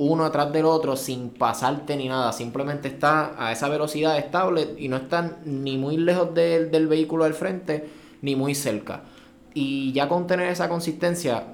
[0.00, 4.88] uno atrás del otro sin pasarte ni nada, simplemente está a esa velocidad estable y
[4.88, 7.86] no están ni muy lejos del, vehículo del frente
[8.22, 9.02] ni muy cerca.
[9.52, 11.48] Y ya con tener esa consistencia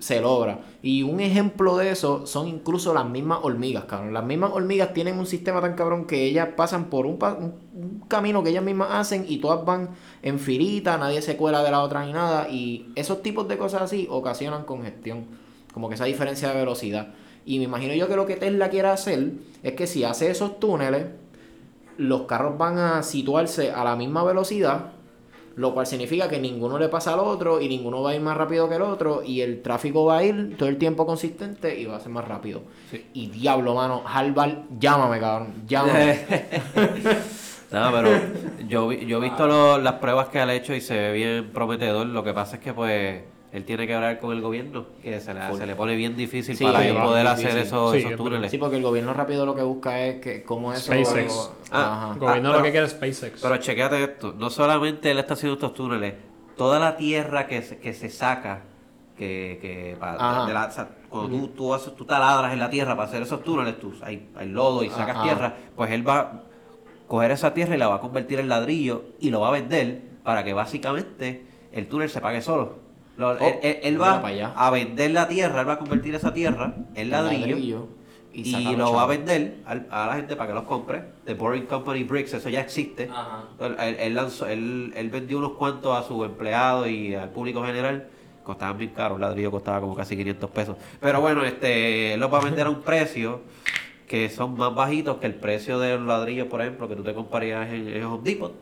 [0.00, 0.58] se logra.
[0.82, 4.12] Y un ejemplo de eso son incluso las mismas hormigas, cabrón.
[4.12, 7.54] Las mismas hormigas tienen un sistema tan cabrón que ellas pasan por un, pa- un-
[7.72, 9.90] un camino que ellas mismas hacen y todas van
[10.22, 12.48] en filita, nadie se cuela de la otra ni nada.
[12.48, 15.26] Y esos tipos de cosas así ocasionan congestión,
[15.72, 17.14] como que esa diferencia de velocidad.
[17.44, 20.60] Y me imagino yo que lo que Tesla quiere hacer es que si hace esos
[20.60, 21.06] túneles,
[21.98, 24.92] los carros van a situarse a la misma velocidad,
[25.56, 28.36] lo cual significa que ninguno le pasa al otro y ninguno va a ir más
[28.36, 31.84] rápido que el otro y el tráfico va a ir todo el tiempo consistente y
[31.84, 32.62] va a ser más rápido.
[32.90, 33.04] Sí.
[33.12, 36.20] Y diablo, mano, Harvard, llámame, cabrón, llámame.
[37.72, 38.10] No, pero
[38.68, 41.50] yo, yo he visto lo- las pruebas que él ha hecho y se ve bien
[41.54, 42.06] prometedor.
[42.06, 45.34] Lo que pasa es que pues él tiene que hablar con el gobierno, que se
[45.34, 47.46] le, se le pone bien difícil Sí, para sí, poder difícil.
[47.48, 48.50] hacer esos, Sí, esos es túneles.
[48.50, 50.80] Sí, porque el gobierno rápido lo que busca es que cómo eso...
[50.92, 51.50] SpaceX.
[51.70, 52.12] Ah, Ajá.
[52.14, 53.40] El gobierno Ah, lo que quiere es SpaceX.
[53.42, 56.14] Pero chequéate esto, no solamente él está haciendo estos túneles,
[56.56, 58.62] toda la tierra que se, que se saca,
[59.18, 59.96] que, que
[60.46, 63.20] de la- o sea, cuando tú, tú, haces, tú taladras en la tierra para hacer
[63.22, 65.22] esos túneles, tú, hay, hay lodo y sacas Ajá.
[65.24, 66.42] tierra, pues él va a
[67.06, 70.00] coger esa tierra y la va a convertir en ladrillo y lo va a vender
[70.22, 72.76] para que básicamente el túnel se pague solo.
[73.16, 74.52] Lo- él, él- él Oh, mira va para allá.
[74.56, 77.88] a vender la tierra, él va a convertir esa tierra en ladrillo,
[78.34, 81.02] y, lo va a vender al- a la gente para que los compre.
[81.26, 83.10] The Boring Company Bricks, eso ya existe.
[83.12, 83.44] Ajá.
[83.60, 87.62] Él, él- él lanzó- él- él vendió unos cuantos a sus empleados y al público
[87.62, 88.08] general.
[88.42, 90.76] Costaban bien caros, un ladrillo costaba como casi 500 pesos.
[90.98, 93.42] Pero bueno, este, él los va a vender a un precio
[94.08, 97.14] que son más bajitos que el precio de los ladrillos, por ejemplo, que tú te
[97.14, 98.52] comprarías en, en Home Depot.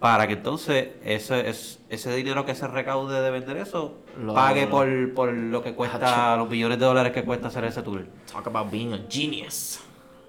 [0.00, 4.66] Para que entonces ese, es- ese dinero que se recaude de vender eso Lo- pague
[4.68, 8.06] por, por lo que cuesta, los millones de dólares que cuesta hacer ese túnel.
[8.30, 9.80] Talk about being a genius.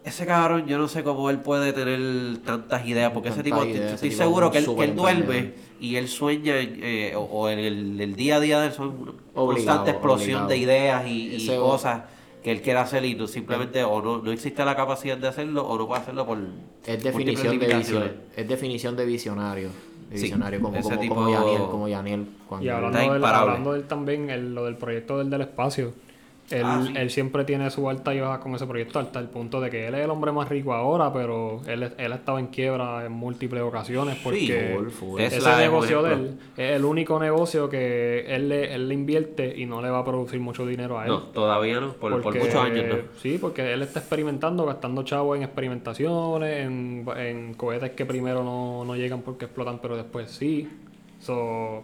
[0.04, 3.94] Ese cabrón, yo no sé cómo él puede tener tantas ideas, porque ese tipo, ese
[3.94, 7.50] estoy tipo es seguro que él, que él duerme y él sueña, eh, o, o
[7.50, 10.48] en el, el día a día de él son una Obligado, constante explosión obligado.
[10.48, 12.02] de ideas y, y Ese- cosas
[12.44, 15.68] que él quiere hacer y tú simplemente o no, no existe la capacidad de hacerlo
[15.68, 16.38] o no puede hacerlo por
[16.86, 18.14] Es definición de visionario.
[18.36, 19.70] Es definición de visionario.
[20.10, 22.26] De Sí, visionario como, como, tipo- como Yaniel, como Yaniel.
[22.48, 25.94] Cuando Y hablando, Está del, hablando del también, el- lo del proyecto del, del espacio,
[26.52, 26.94] él, Ah, sí.
[26.96, 29.88] él siempre tiene su alta y baja con ese proyecto hasta el punto de que
[29.88, 33.12] él es el hombre más rico ahora, pero él, él ha estado en quiebra en
[33.12, 35.20] múltiples ocasiones porque full.
[35.22, 39.54] ese Tesla negocio de él es el único negocio que él le, él le invierte
[39.58, 41.10] y no le va a producir mucho dinero a él.
[41.12, 42.96] No, todavía no, por, muchos años no.
[43.22, 48.84] Sí, porque él está experimentando, gastando chavos en experimentaciones, en, en cohetes que primero no,
[48.86, 50.68] no llegan porque explotan, pero después sí.
[51.20, 51.84] So,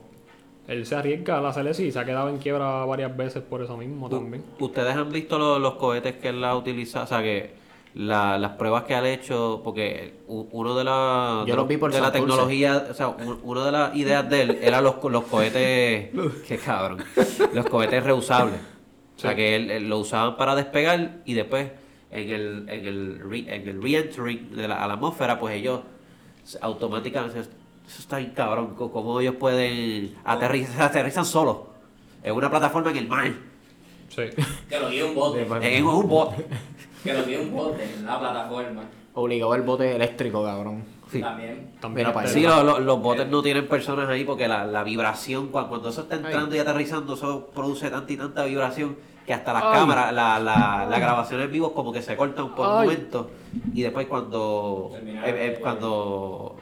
[0.68, 3.62] él se arriesga al hacer eso y se ha quedado en quiebra varias veces por
[3.62, 4.44] eso mismo también.
[4.60, 7.54] Ustedes han visto lo- los cohetes que él ha utilizado, o sea que
[7.94, 11.94] la- las pruebas que ha hecho, porque uno de, la, Yo de, los vi por
[11.94, 13.08] de la tecnología, o sea,
[13.44, 16.10] una de las ideas de él era los, los cohetes,
[16.48, 17.04] qué cabrón,
[17.54, 18.60] los cohetes reusables.
[19.16, 21.72] O sea que él, él lo usaban para despegar y después
[22.12, 25.80] en el, en el, re- en el re-entry de la, a la atmósfera, pues ellos
[26.44, 27.44] se- automáticamente,
[27.88, 31.58] eso está bien cabrón, cómo ellos pueden aterrizar, aterrizan solos
[32.24, 33.32] en una plataforma en el mar.
[34.10, 34.24] Sí.
[34.70, 35.48] Que lo guíe un bote.
[35.78, 36.46] En un bote.
[37.04, 38.84] Que lo guíe un bote en la plataforma.
[39.14, 40.84] Obligado el bote eléctrico, cabrón.
[41.12, 41.22] Sí.
[41.22, 41.72] También.
[41.80, 45.48] También Mira Sí, lo- lo- los botes no tienen personas ahí porque la, la vibración,
[45.50, 49.54] cuando, cuando eso está entrando y aterrizando, eso produce tanta y tanta vibración que hasta
[49.54, 49.74] las Ay.
[49.74, 53.30] cámaras, la, la, la grabación en vivo como que se cortan por un momento
[53.74, 56.56] y después cuando, eh, eh, cuando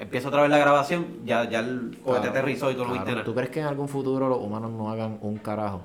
[0.00, 3.04] empieza otra vez la grabación, ya, ya el cohete Claro, aterrizó y viste claro.
[3.10, 3.24] nada.
[3.24, 5.82] ¿Tú crees que en algún futuro los humanos no hagan un carajo?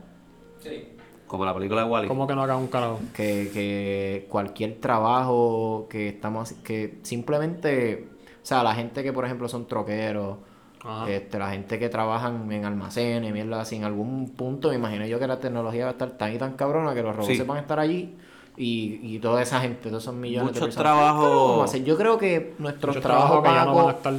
[0.59, 0.89] Sí.
[1.27, 2.07] Como la película de Wally.
[2.07, 2.99] ¿Cómo que no hagan un carajo?
[3.13, 8.07] que, que cualquier trabajo que estamos que simplemente
[8.41, 10.37] o sea la gente que por ejemplo son troqueros
[10.83, 11.09] Ajá.
[11.09, 15.17] este, la gente que trabajan en almacenes mierda así en algún punto me imagino yo
[15.17, 17.41] que la tecnología va a estar tan y tan cabrona que los robots Sí.
[17.43, 18.15] van a estar allí
[18.57, 22.53] y, y toda esa gente todos esos millones de Muchos personas trabajos- yo creo que
[22.59, 24.13] nuestros trabajos trabajos que van ya a no co- van a estar.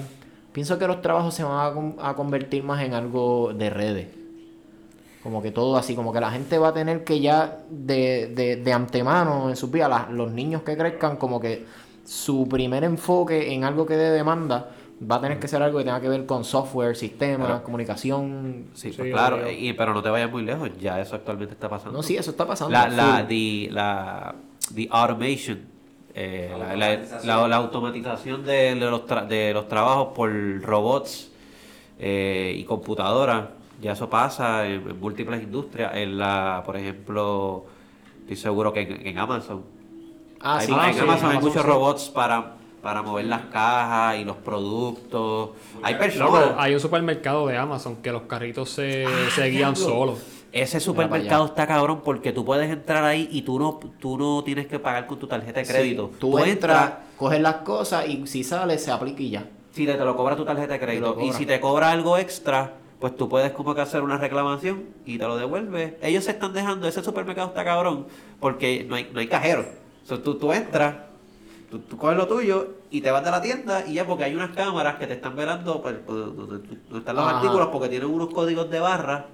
[0.53, 4.09] Pienso que los trabajos se van a, con- a convertir más en algo de redes.
[5.23, 8.57] Como que todo así, como que la gente va a tener que ya de, de,
[8.57, 11.65] de antemano en sus vidas, la- los niños que crezcan, como que
[12.05, 14.71] su primer enfoque en algo que de demanda
[15.01, 18.67] va a tener que ser algo que tenga que ver con software, sistemas, comunicación.
[18.75, 21.69] Sí, Sí, pues claro, y, pero no te vayas muy lejos, ya eso actualmente está
[21.69, 21.93] pasando.
[21.99, 22.73] No, sí, eso está pasando.
[22.73, 24.35] la, la, the, la,
[24.75, 25.61] the automation,
[26.15, 27.27] eh, la, la- Automatización.
[27.27, 30.31] la- la automatización de, de los tra- de los trabajos por
[30.63, 31.31] robots
[31.99, 33.49] eh, y computadoras,
[33.83, 35.95] ya eso pasa en, en múltiples industrias.
[35.95, 37.67] En la, por ejemplo,
[38.23, 39.63] estoy seguro que en, en Amazon.
[40.41, 41.69] Ah, Hay- sí, en ah, Amazon sí, hay Amazon muchos sí.
[41.69, 42.55] robots para,
[42.87, 45.51] para mover las cajas y los productos.
[45.83, 46.53] Hay personas.
[46.57, 49.95] Hay un supermercado de Amazon que los carritos se, se guían diablo.
[49.95, 50.19] solos.
[50.53, 54.69] Ese supermercado está cabrón porque tú puedes entrar ahí y tú no, tú no tienes
[54.69, 56.13] que pagar con tu tarjeta de Sí, crédito.
[56.21, 59.47] tú, entras, coges las cosas y si sale, se aplica y ya.
[59.73, 61.17] si te, te lo cobra tu tarjeta de crédito.
[61.21, 65.19] Y si te cobra algo extra, pues tú puedes como que hacer una reclamación y
[65.19, 65.95] te lo devuelves.
[66.03, 68.07] Ellos se están dejando, ese supermercado está cabrón
[68.39, 69.65] porque no hay, no hay cajero.
[70.05, 70.95] O sea, tú, tú entras,
[71.71, 74.35] tú, tú coges lo tuyo y te vas de la tienda y ya porque hay
[74.35, 77.37] unas cámaras que te están velando pues, donde, donde están los Ajá.
[77.39, 79.27] artículos porque tienen unos códigos de barra.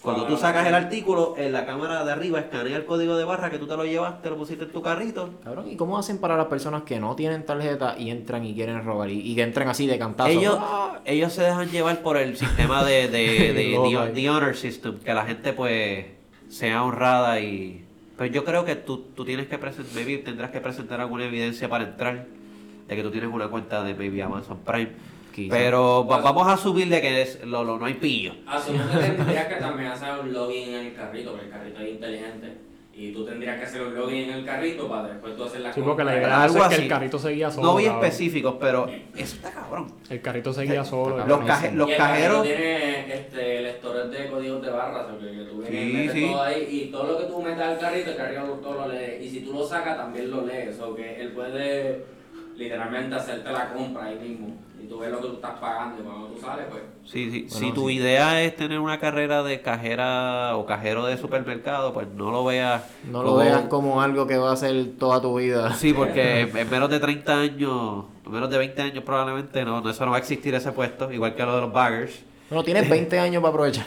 [0.00, 3.50] Cuando tú sacas el artículo, en la cámara de arriba escanea el código de barra
[3.50, 5.30] que tú te lo llevaste, lo pusiste en tu carrito.
[5.42, 8.84] Cabrón, ¿y cómo hacen para las personas que no tienen tarjeta y entran y quieren
[8.84, 9.10] robar?
[9.10, 10.30] Y, y que entren así de cantazo.
[10.30, 11.00] Ellos, ¡Ah!
[11.04, 13.18] ellos se dejan llevar por el sistema de, de,
[13.54, 16.06] de- the honor system, que la gente pues
[16.48, 17.84] sea honrada y...
[18.18, 21.68] Pero yo creo que tú, tú tienes que presentar, maybe tendrás que presentar alguna evidencia
[21.68, 22.26] para entrar
[22.88, 24.90] de que tú tienes una cuenta de maybe Amazon Prime.
[25.34, 25.54] Quizá.
[25.54, 28.32] Pero va- vamos a asumir de que es, lo, lo- no hay pillo.
[28.46, 31.90] Asumo que tendrías que también hacer un login en el carrito, porque el carrito es
[31.92, 32.52] inteligente.
[33.00, 35.72] Y tú tendrías que hacer un login en el carrito para después tú hacer la
[35.72, 36.82] Sí, porque la idea es que así.
[36.82, 37.66] el carrito se guía solo.
[37.68, 38.04] No bien cabrón.
[38.06, 39.92] específicos, pero eso está cabrón.
[40.10, 41.24] El carrito se guía solo.
[41.24, 42.42] Los, caje- los y el cajeros...
[42.42, 46.26] tiene este, lectores de códigos de barras, o sea, que tú vienes Sí, sí.
[46.32, 49.18] todo ahí, y todo lo que tú metas al carrito, el carrito todo lo lee.
[49.24, 50.80] Y si tú lo sacas, también lo lees.
[50.80, 52.04] O que él puede
[52.56, 54.56] literalmente hacerte la compra ahí mismo.
[54.88, 56.82] Tú ves lo que tú estás pagando, y cuando tú sales, pues.
[57.04, 57.46] Sí, sí.
[57.50, 57.94] Bueno, si tu sí.
[57.96, 62.82] idea es tener una carrera de cajera o cajero de supermercado, pues no lo veas.
[63.10, 65.74] No lo como- veas como algo que va a ser toda tu vida.
[65.74, 69.80] Sí, porque en en menos de 30 años, en menos de 20 años probablemente no,
[69.80, 72.20] no, eso no va a existir ese puesto, igual que lo de los baggers,
[72.50, 73.86] Bueno, tienes 20 años para aprovechar.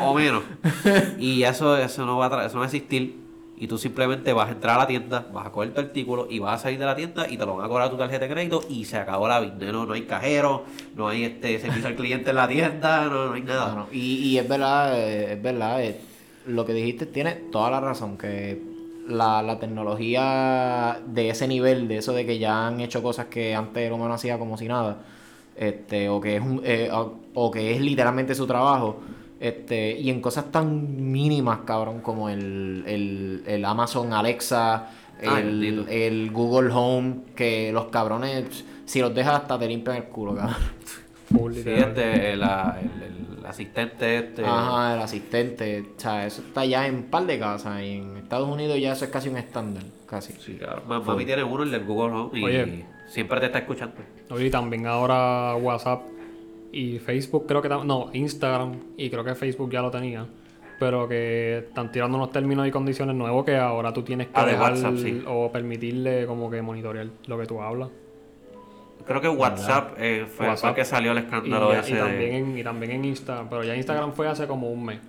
[0.00, 0.42] o, o menos.
[1.18, 3.16] Y eso, eso, no va a eso no va a existir.
[3.62, 6.40] Y tú simplemente vas a entrar a la tienda, vas a coger tu artículo y
[6.40, 8.32] vas a salir de la tienda y te lo van a cobrar tu tarjeta de
[8.32, 9.70] crédito y se acabó la vida.
[9.70, 10.64] No, hay cajero,
[10.96, 13.86] no hay este servicio al cliente en la tienda, no, no hay nada.
[13.92, 15.96] Y, y es verdad, eh, es verdad, eh,
[16.48, 18.60] lo que dijiste tiene toda la razón, que
[19.06, 23.54] la, la tecnología de ese nivel, de eso de que ya han hecho cosas que
[23.54, 24.96] antes el humano hacía como si nada,
[25.54, 28.98] este, o que es un, eh, o que es literalmente su trabajo,
[29.42, 34.88] este, y en cosas tan mínimas, cabrón, como el, el, el Amazon Alexa,
[35.20, 40.04] Ay, el, el Google Home, que los cabrones, si los dejas hasta te limpian el
[40.04, 40.56] culo, cabrón.
[41.54, 43.02] Sí, este, la- el,
[43.40, 44.44] el asistente este.
[44.44, 45.80] Ajá, el asistente.
[45.96, 47.80] O sea, eso está ya en un par de casas.
[47.82, 49.82] Y en Estados Unidos ya eso es casi un estándar.
[50.06, 50.34] Casi.
[50.34, 50.82] Sí, claro.
[50.86, 52.84] Ma- Mami tiene uno, el del Google Home, y Oye.
[53.08, 53.94] siempre te está escuchando.
[54.30, 56.02] Oye, también ahora WhatsApp
[56.72, 60.26] y Facebook, creo que no, Instagram, y creo que Facebook ya lo tenía,
[60.78, 64.44] pero que están tirando unos términos y condiciones nuevos que ahora tú tienes que Ah,
[64.46, 65.22] de dejar WhatsApp, sí.
[65.26, 67.90] o permitirle como que monitorear lo que tú hablas.
[69.06, 70.70] Creo que WhatsApp eh, fue, WhatsApp.
[70.70, 73.04] el que salió el Y, escándalo ya- ese y de- también en, y también en
[73.04, 75.00] Instagram, pero ya Instagram fue hace como un mes.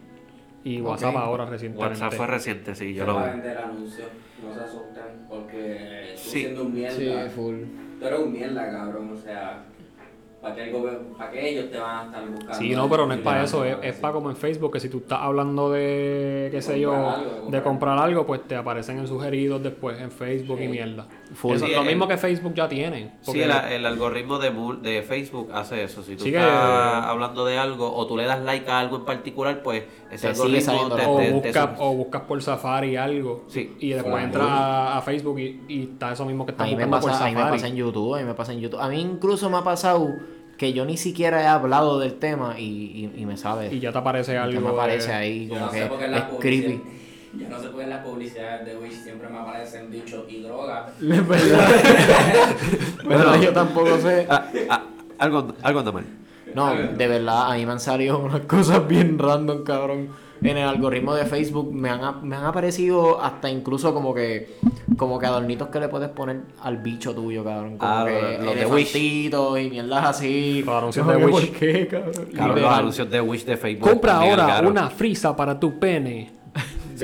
[0.66, 1.94] Y WhatsApp ahora recientemente.
[2.02, 3.32] WhatsApp fue reciente, sí, yo se lo va a vi.
[3.34, 4.08] vender anuncios,
[4.44, 6.40] no se asusten, porque tú Sí.
[6.40, 7.56] siendo un mierda, full.
[8.00, 9.64] tú eres un mierda, cabrón, o sea,
[11.18, 12.54] ¿para qué ellos te van a estar buscando?
[12.54, 14.90] Sí, no, pero no es para eso, es, es para como en Facebook, que si
[14.90, 17.98] tú estás hablando de, qué sé yo, algo, de comprar.
[18.00, 21.08] algo, pues te aparecen en sugeridos después en Facebook y mierda.
[21.34, 21.56] Full.
[21.56, 23.06] Eso es Sí, lo el- mismo que Facebook ya tiene.
[23.22, 26.04] Sí, porque- el, el algoritmo de, de Facebook hace eso.
[26.04, 28.98] Si tú Sí que- estás hablando de algo o tú le das like a algo
[28.98, 31.76] en particular, pues ese Te algoritmo te, o, te- te buscas, sube.
[31.80, 33.76] o buscas por Safari algo Sí.
[33.80, 34.24] y después Full.
[34.24, 37.24] entras a, a Facebook y, y está eso mismo que estás me buscando por pasa,
[37.26, 37.58] a mí me Safari.
[37.58, 38.80] pasa en YouTube, a mí me pasa en YouTube.
[38.80, 40.08] A mí incluso me ha pasado
[40.58, 43.74] que yo ni siquiera he hablado del tema y, y, y me sabe.
[43.74, 44.62] y ya te aparece algo.
[44.62, 46.82] me aparece de- ahí como no que sé es creepy.
[47.38, 50.42] Yo no sé por qué en las publicidades de Wish siempre me aparecen dichos y
[50.44, 50.92] drogas.
[51.02, 51.70] Es verdad.
[53.06, 54.28] Verdad, yo tampoco sé.
[54.30, 54.84] Ah, ah,
[55.18, 56.06] algo, algo anda mal.
[56.54, 60.10] No, de verdad, a mí me han salido unas cosas bien random, cabrón.
[60.44, 64.56] En el algoritmo de Facebook me han, me han aparecido hasta incluso como que
[64.98, 67.78] como que adornitos que le puedes poner al bicho tuyo, cabrón.
[67.78, 68.96] Como Ah, que los de Wish.
[68.96, 70.62] y mierdas así.
[70.66, 71.48] Los anuncios de Wish.
[71.50, 72.14] ¿Por qué, cabrón?
[72.36, 73.90] Cabrón, los anuncios de Wish de Facebook.
[73.90, 76.43] Compra ahora una frisa para tu pene.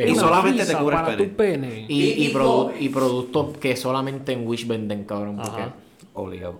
[0.08, 1.30] Y solamente te frisa cubre el para pene.
[1.30, 1.86] tu pene.
[1.88, 5.38] Y, y, Y- produ- y productos que solamente en Wish venden, cabrón.
[5.38, 5.74] Porque Ajá.
[6.14, 6.60] Obligado.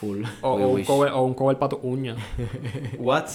[0.00, 0.24] full.
[0.42, 2.16] O, o un cover, o un cover para tu uña.
[2.98, 3.26] What?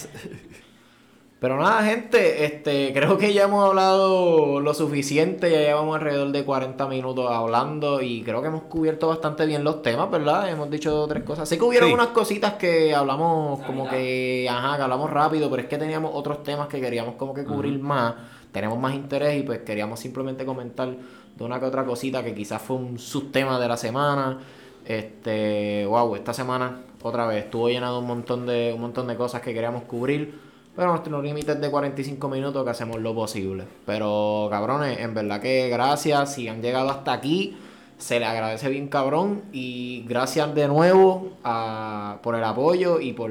[1.39, 6.43] Pero nada, gente, este, creo que ya hemos hablado lo suficiente, ya llevamos alrededor de
[6.43, 10.49] 40 minutos hablando y creo que hemos cubierto bastante bien los temas, ¿verdad?
[10.49, 11.47] Hemos dicho tres cosas.
[11.47, 11.93] Sé que hubieron Sí.
[11.93, 16.11] unas cositas que hablamos La como que, ajá, que hablamos rápido, pero es que teníamos
[16.13, 18.15] otros temas que queríamos como que cubrir más,
[18.51, 20.89] tenemos más interés y pues queríamos simplemente comentar
[21.35, 24.39] de una que otra cosita que quizás fue un subtema de la semana.
[24.85, 29.15] Este, wow, esta semana otra vez estuvo llena de un montón de un montón de
[29.15, 30.39] cosas que queríamos cubrir.
[30.75, 33.65] Pero nuestro límite es de 45 minutos que hacemos lo posible.
[33.85, 36.33] Pero cabrones, en verdad que gracias.
[36.35, 37.57] Si han llegado hasta aquí,
[37.97, 39.41] se le agradece bien cabrón.
[39.51, 43.29] Y gracias de nuevo a- por el apoyo y por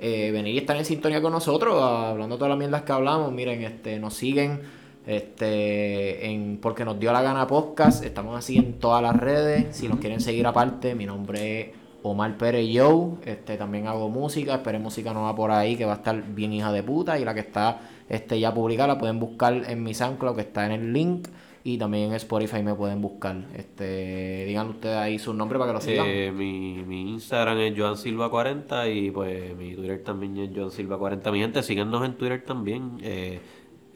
[0.00, 3.32] eh, venir y estar en sintonía con nosotros, hablando todas las mierdas que hablamos.
[3.32, 4.60] Miren, este, nos siguen
[5.06, 8.04] este en porque nos dio la gana podcast.
[8.04, 9.76] Estamos así en todas las redes.
[9.76, 11.68] Si nos quieren seguir aparte, mi nombre es
[12.02, 13.18] Omar Pérez Yo.
[13.24, 16.70] Este también hago música, esperé música nueva por ahí que va a estar bien hija
[16.72, 17.18] de puta.
[17.18, 20.66] Y la que está este ya publicada la pueden buscar en mi SoundCloud que está
[20.66, 21.28] en el link.
[21.68, 23.44] Y también en Spotify me pueden buscar.
[23.54, 26.06] Este, digan ustedes ahí su nombre para que lo sigan.
[26.08, 30.70] Eh, mi, mi Instagram es Joan Silva 40 y pues mi Twitter también es Joan
[30.70, 31.30] Silva 40.
[31.30, 32.96] Mi gente, síganos en Twitter también.
[33.02, 33.40] Eh,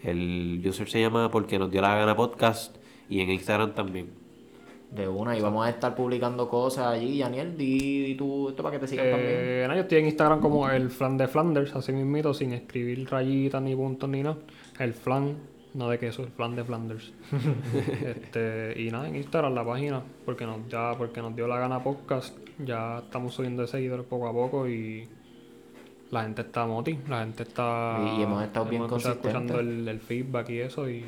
[0.03, 2.77] el user se llama Porque nos dio la gana podcast
[3.09, 4.11] y en Instagram también.
[4.91, 7.20] De una, y vamos a estar publicando cosas allí.
[7.20, 9.33] Daniel, di, di tú esto para que te sigan también.
[9.33, 13.09] Eh, no, yo estoy en Instagram como el flan de Flanders, así mismito, sin escribir
[13.11, 14.37] rayitas ni puntos ni nada.
[14.79, 15.39] El flan,
[15.75, 17.12] no de queso, el flan de Flanders.
[18.05, 21.83] este, y nada, en Instagram la página, porque nos, ya, porque nos dio la gana
[21.83, 25.09] podcast, ya estamos subiendo de seguidores poco a poco y
[26.11, 29.51] la gente está moti, la gente está Y- y hemos estado bien escuchado- consistentes.
[29.51, 31.05] escuchando el, el feedback y eso y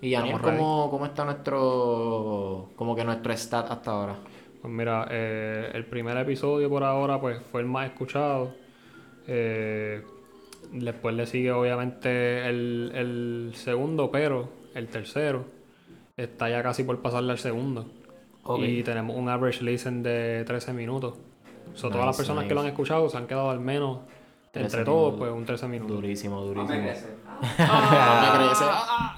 [0.00, 0.38] Y Daniel.
[0.40, 4.16] ¿cómo, ¿cómo está nuestro, como que nuestro stat hasta ahora?
[4.62, 8.54] Pues mira, eh, el primer episodio por ahora pues fue el más escuchado.
[9.26, 10.02] Eh,
[10.72, 15.44] después le sigue obviamente el, el segundo, pero el tercero
[16.16, 17.86] está ya casi por pasarle al segundo.
[18.58, 21.14] Y tenemos un average listen de 13 minutos.
[21.74, 22.48] So, todas las personas nice.
[22.48, 23.98] que lo han escuchado se han quedado al menos,
[24.52, 25.96] 13 entre todos, pues un 13 minutos.
[25.96, 26.68] Durísimo, durísimo.
[26.68, 27.08] me crece.
[27.26, 28.64] No me crece.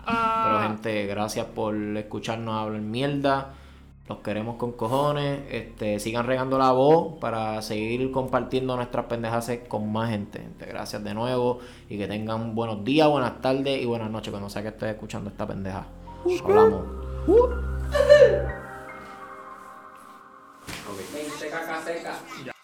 [0.06, 3.54] Pero gente, gracias por escucharnos hablar mierda.
[4.08, 5.40] Los queremos con cojones.
[5.50, 10.40] Este, sigan regando la voz para seguir compartiendo nuestras pendejas con más gente.
[10.40, 10.64] gente.
[10.64, 11.58] Gracias de nuevo.
[11.90, 15.28] Y que tengan buenos días, buenas tardes y buenas noches cuando sea que estés escuchando
[15.28, 15.86] esta pendeja.
[16.42, 16.84] Hablamos.
[21.12, 22.54] 20 caca seca.